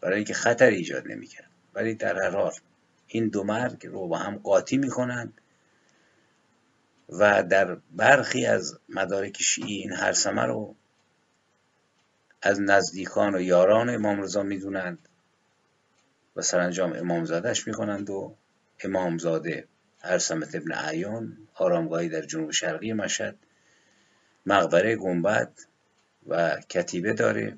[0.00, 1.50] برای اینکه خطر ایجاد نمی‌کرد.
[1.74, 2.52] ولی در هر حال
[3.12, 5.40] این دو مرگ رو با هم قاطی می‌کنند
[7.08, 10.76] و در برخی از مدارک شیعی این هر سمه رو
[12.42, 15.08] از نزدیکان و یاران امام رضا می‌دونند
[16.36, 18.36] و سرانجام امامزادش می‌کنند و
[18.84, 19.68] امامزاده
[20.18, 23.36] سمت ابن عیان آرامگاهی در جنوب شرقی مشهد
[24.46, 25.52] مقبره گنبد
[26.26, 27.56] و کتیبه داره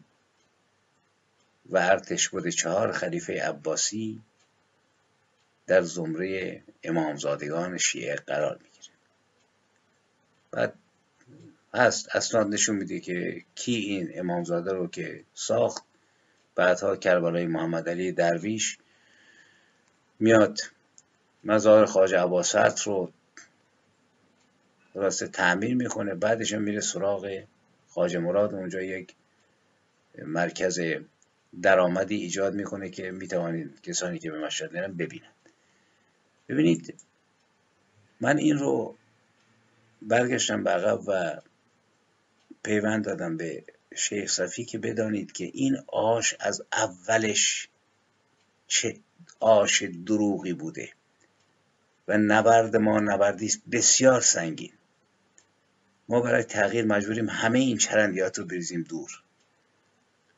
[1.67, 4.23] و ارتش بوده چهار خلیفه عباسی
[5.73, 8.95] در زمره امامزادگان شیعه قرار می‌گیره.
[10.51, 10.75] بعد
[11.75, 15.85] هست اسناد نشون میده که کی این امامزاده رو که ساخت
[16.55, 18.79] بعدها کربلای محمد علی درویش
[20.19, 20.59] میاد
[21.45, 23.13] مزار خواجه عباست رو
[24.95, 27.43] راست تعمیر می‌کنه بعدش میره سراغ
[27.89, 28.55] خواجه مراد.
[28.55, 29.15] اونجا یک
[30.19, 30.81] مرکز
[31.63, 35.32] درآمدی ایجاد می‌کنه که می‌توانید کسانی که به مشهد میرن ببینند
[36.49, 36.95] ببینید
[38.21, 38.97] من این رو
[40.03, 41.41] برگشتم به عقب و
[42.63, 43.65] پیوند دادم به
[43.95, 47.69] شیخ صفی که بدانید که این آش از اولش
[48.67, 48.97] چه
[49.41, 50.93] آش دروغی بوده
[52.09, 54.73] و نبرد ما نبردی بسیار سنگین.
[56.09, 59.11] ما برای تغییر مجبوریم همه این چرندیات رو بریزیم دور.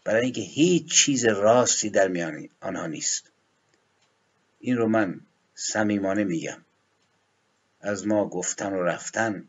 [0.04, 3.30] برای اینکه هیچ چیز راستی در میان آنها نیست.
[4.60, 5.20] این رو من
[5.54, 6.64] صمیمانه میگم.
[7.80, 9.48] از ما گفتن و رفتن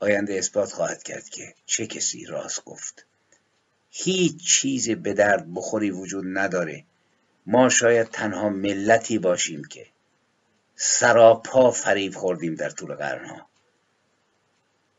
[0.00, 3.06] آینده اثبات خواهد کرد که چه کسی راست گفت.
[3.90, 6.84] هیچ چیز به درد بخوری وجود نداره.
[7.46, 9.86] ما شاید تنها ملتی باشیم که
[10.76, 13.46] سراپا فریب خوردیم در طول قرنها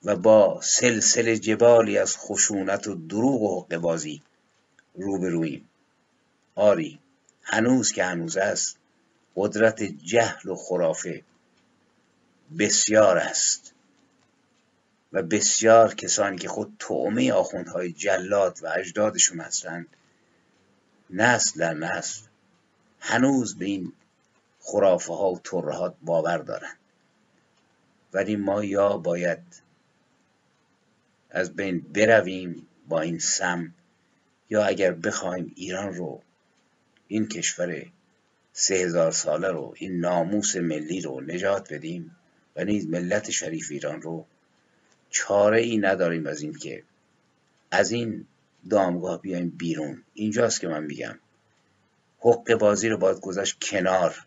[0.04, 4.22] و با سلسله جبالی از خشونت و دروغ و حقه بازی
[4.96, 5.70] روبرویم
[6.56, 7.00] آری
[7.42, 8.79] هنوز که هنوز است.
[9.40, 11.24] قدرت جهل و خرافه
[12.60, 13.74] بسیار است
[15.14, 19.88] و بسیار کسانی که خود طعمه آخوندهای جلاد و اجدادشون هستند
[21.10, 22.26] نسل در نسل
[23.00, 23.94] هنوز به این
[24.60, 26.78] خرافه ها و ترهات باور دارند.
[28.14, 29.40] ولی ما یا باید
[31.30, 33.74] از بین برویم با این سم
[34.50, 36.22] یا اگر بخوایم ایران رو
[37.08, 37.86] این کشور
[38.54, 42.16] سه هزار ساله رو این ناموس ملی رو نجات بدیم
[42.56, 44.26] و نیز ملت شریف ایران رو
[45.10, 46.84] چاره ای نداریم از این که
[47.72, 48.26] از این
[48.70, 50.04] دامگاه بیایم بیرون.
[50.14, 51.20] اینجاست که من میگم.
[52.20, 54.26] حق بازی رو باید گذاشت کنار.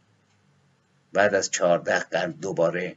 [1.12, 2.96] بعد از چهارده قرن دوباره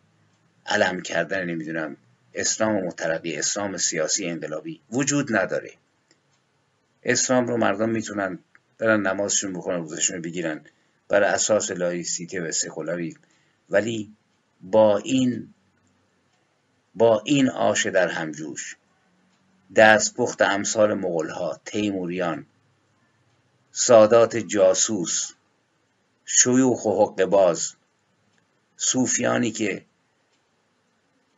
[0.66, 1.98] علم کردن نمی‌دونم
[2.34, 5.72] اسلام مترقی اسلام سیاسی انقلابی وجود نداره.
[7.04, 8.40] اسلام رو مردم می‌تونن
[8.78, 10.62] برن نمازشون بکنن روزشون بگیرن.
[11.08, 13.18] بر اساس لایسیته و سکولاری
[13.70, 14.16] ولی
[14.62, 15.54] با این
[16.96, 18.76] با این آش در همجوش
[19.76, 22.46] دستپخت امثال مغلها تیموریان
[23.72, 25.32] سادات جاسوس
[26.26, 27.74] شیوخ و حق باز
[28.78, 29.86] صوفیانی که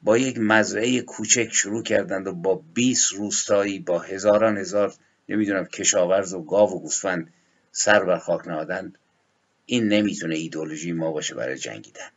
[0.02, 4.94] با یک مزرعه کوچک شروع کردند و با 20 روستایی با هزاران هزار
[5.30, 7.34] نمی‌دونم کشاورز و گاو و گوسفند
[7.72, 8.98] سر بر خاک نهادند
[9.70, 12.10] این نمی‌تونه ایدولوژی ما باشه برای جنگیدن.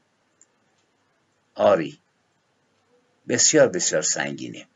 [1.54, 1.98] آری
[3.28, 4.66] بسیار بسیار سنگینه.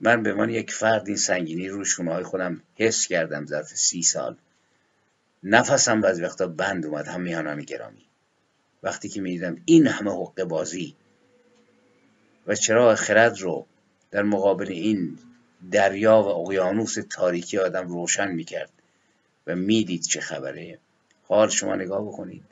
[0.00, 4.02] من به من یک فرد این سنگینی رو شونه های خودم حس کردم ظرف سی
[4.02, 4.36] سال.
[5.42, 8.04] نفسم بعضی وقتا بند اومد هم میهنان گرامی.
[8.82, 10.96] وقتی که می‌دیدم این همه حقه بازی
[12.46, 13.66] و چرا خرد رو
[14.10, 15.18] در مقابل این
[15.70, 18.70] دریا و اقیانوس تاریکی آدم روشن می‌کرد
[19.46, 20.78] و می‌دید چه خبره؟
[21.28, 22.44] حال شما نگاه بکنید.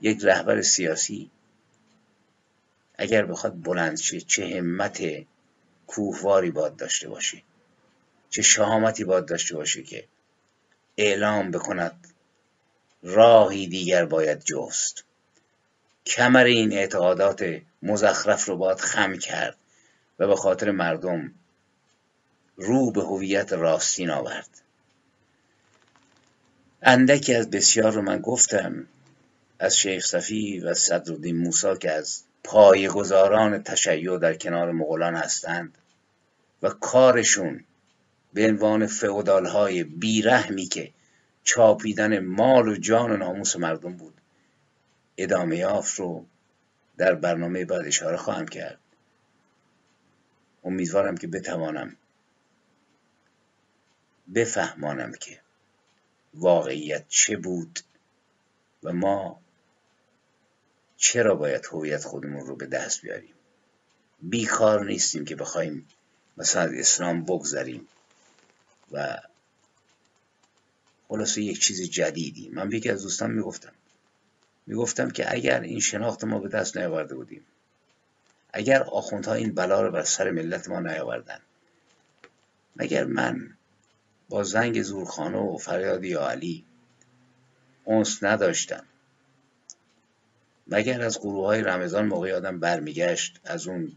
[0.00, 1.30] یک رهبر سیاسی
[2.98, 5.02] اگر بخواد بلند شه چه همت
[5.86, 7.42] کوهواری باد داشته باشه
[8.30, 10.04] چه شهامتی باد داشته باشه که
[10.96, 12.08] اعلام بکند
[13.02, 15.04] راهی دیگر باید جست.
[16.06, 19.56] کمر این اعتقادات مزخرف رو باید خم کرد
[20.18, 21.34] و به خاطر مردم
[22.56, 24.61] رو به هویت راستین آورد.
[26.84, 28.86] اندکی از بسیار رو من گفتم
[29.58, 35.78] از شیخ صفی و صدرالدین موسی که از پایه‌گذاران تشیع در کنار مغولان هستند
[36.62, 37.64] و کارشون
[38.32, 38.88] به عنوان
[39.46, 40.92] های بیرحمی که
[41.44, 44.14] چاپیدن مال و جان و ناموس مردم بود
[45.16, 46.26] ادامه یافت رو
[46.96, 48.78] در برنامه بعد اشاره خواهم کرد.
[50.64, 51.96] امیدوارم که بتوانم
[54.34, 55.41] بفهمانم که
[56.34, 57.80] واقعیت چه بود
[58.82, 59.40] و ما
[60.96, 63.34] چرا باید هویت خودمون رو به دست بیاریم؟
[64.22, 65.88] بیکار نیستیم که بخوایم
[66.36, 67.88] مثلا اسلام بگذاریم
[68.92, 69.18] و
[71.08, 72.48] خلاصه یک چیز جدیدی.
[72.48, 73.72] من به یکی از دوستان می‌گفتم.
[74.66, 77.46] می‌گفتم که اگر این شناخت ما به دست نیاورده بودیم
[78.52, 81.40] اگر آخوندها این بلا رو بر سر ملت ما نیاوردن
[82.76, 83.56] مگر من
[84.32, 86.64] با زنگ زورخانه و فریاد یا علی.
[87.84, 88.84] اونس نداشتم
[90.66, 93.92] مگر از گروه های رمضان موقع آدم برمیگشت از اون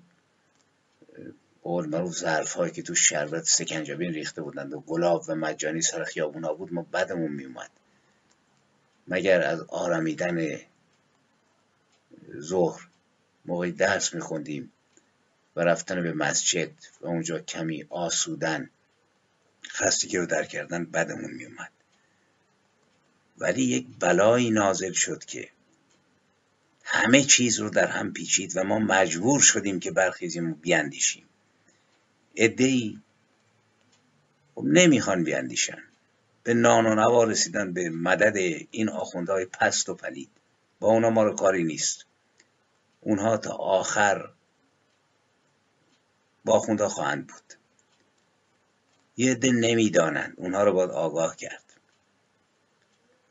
[1.63, 6.03] قول معروف ظرف هایی که تو شربت سکنجبین ریخته بودند و گلاب و مجانی سر
[6.03, 7.69] خیابونا بود ما بدمون میومد
[9.07, 10.59] مگر از آرامیدن
[12.39, 12.87] ظهر
[13.45, 14.71] موقعی درس میخوندیم
[15.55, 16.71] و رفتن به مسجد
[17.01, 18.69] و اونجا کمی آسودن
[19.69, 21.71] خستگی رو در کردن بدمون میومد.
[23.37, 25.49] ولی یک بلایی نازل شد که
[26.83, 31.25] همه چیز رو در هم پیچید و ما مجبور شدیم که برخیزیم و بیاندیشیم.
[32.35, 33.01] ادهی؟
[34.55, 35.83] خب نمی‌خوان بیاندیشن.
[36.43, 40.29] به نان و نوا رسیدن به مدد این آخوندهای پست و پلید.
[40.79, 42.05] با اونا ما رو کاری نیست.
[43.01, 44.29] اونها تا آخر
[46.45, 47.53] با آخونده خواهند بود.
[49.17, 50.33] یه عده نمی‌دانند.
[50.37, 51.63] اونها رو باید آگاه کرد.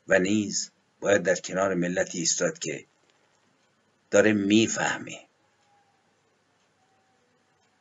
[0.07, 2.85] و نیز باید در کنار ملتی ایستاد که
[4.11, 5.19] داره می‌فهمه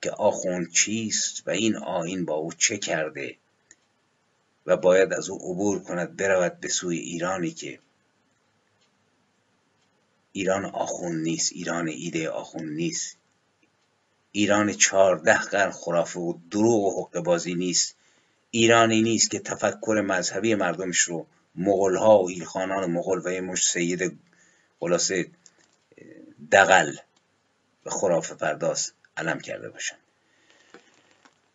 [0.03, 3.37] که آخوند چیست و این آین با او چه کرده
[4.67, 7.79] و باید از او عبور کند برود به سوی ایرانی که
[10.33, 13.17] ایران آخوند نیست ایران ایده آخوند نیست.
[14.37, 17.97] ایران چهارده قرن خرافه و دروغ و حقه بازی نیست.
[18.51, 23.69] ایرانی نیست که تفکر مذهبی مردمش رو مغول ها و ایلخانان مغول و یه مش
[23.69, 24.19] سید
[24.81, 25.31] خلاصه
[26.53, 26.97] دقل
[27.87, 29.97] و خرافه پرداز علم کرده باشن.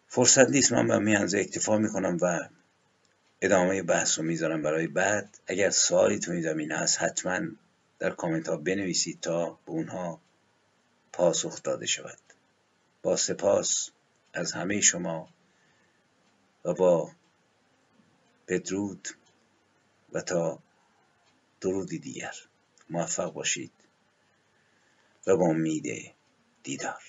[0.08, 2.40] فرصت نیست من به میانزه اکتفا می‌کنم و
[3.42, 5.40] ادامه بحث رو می‌ذارم برای بعد.
[5.48, 7.40] اگر سوالی تو این زمینه هست حتما
[8.00, 10.22] در کامنت ها بنویسید تا به اونها
[11.14, 12.18] پاسخ داده شود.
[13.02, 13.90] با سپاس
[14.34, 15.30] از همه شما
[16.66, 17.12] و با
[18.48, 19.08] بدرود
[20.14, 20.60] و تا
[21.62, 22.34] درودی دیگر.
[22.90, 23.72] موفق باشید
[25.28, 26.14] و با امید
[26.64, 27.09] دیدار.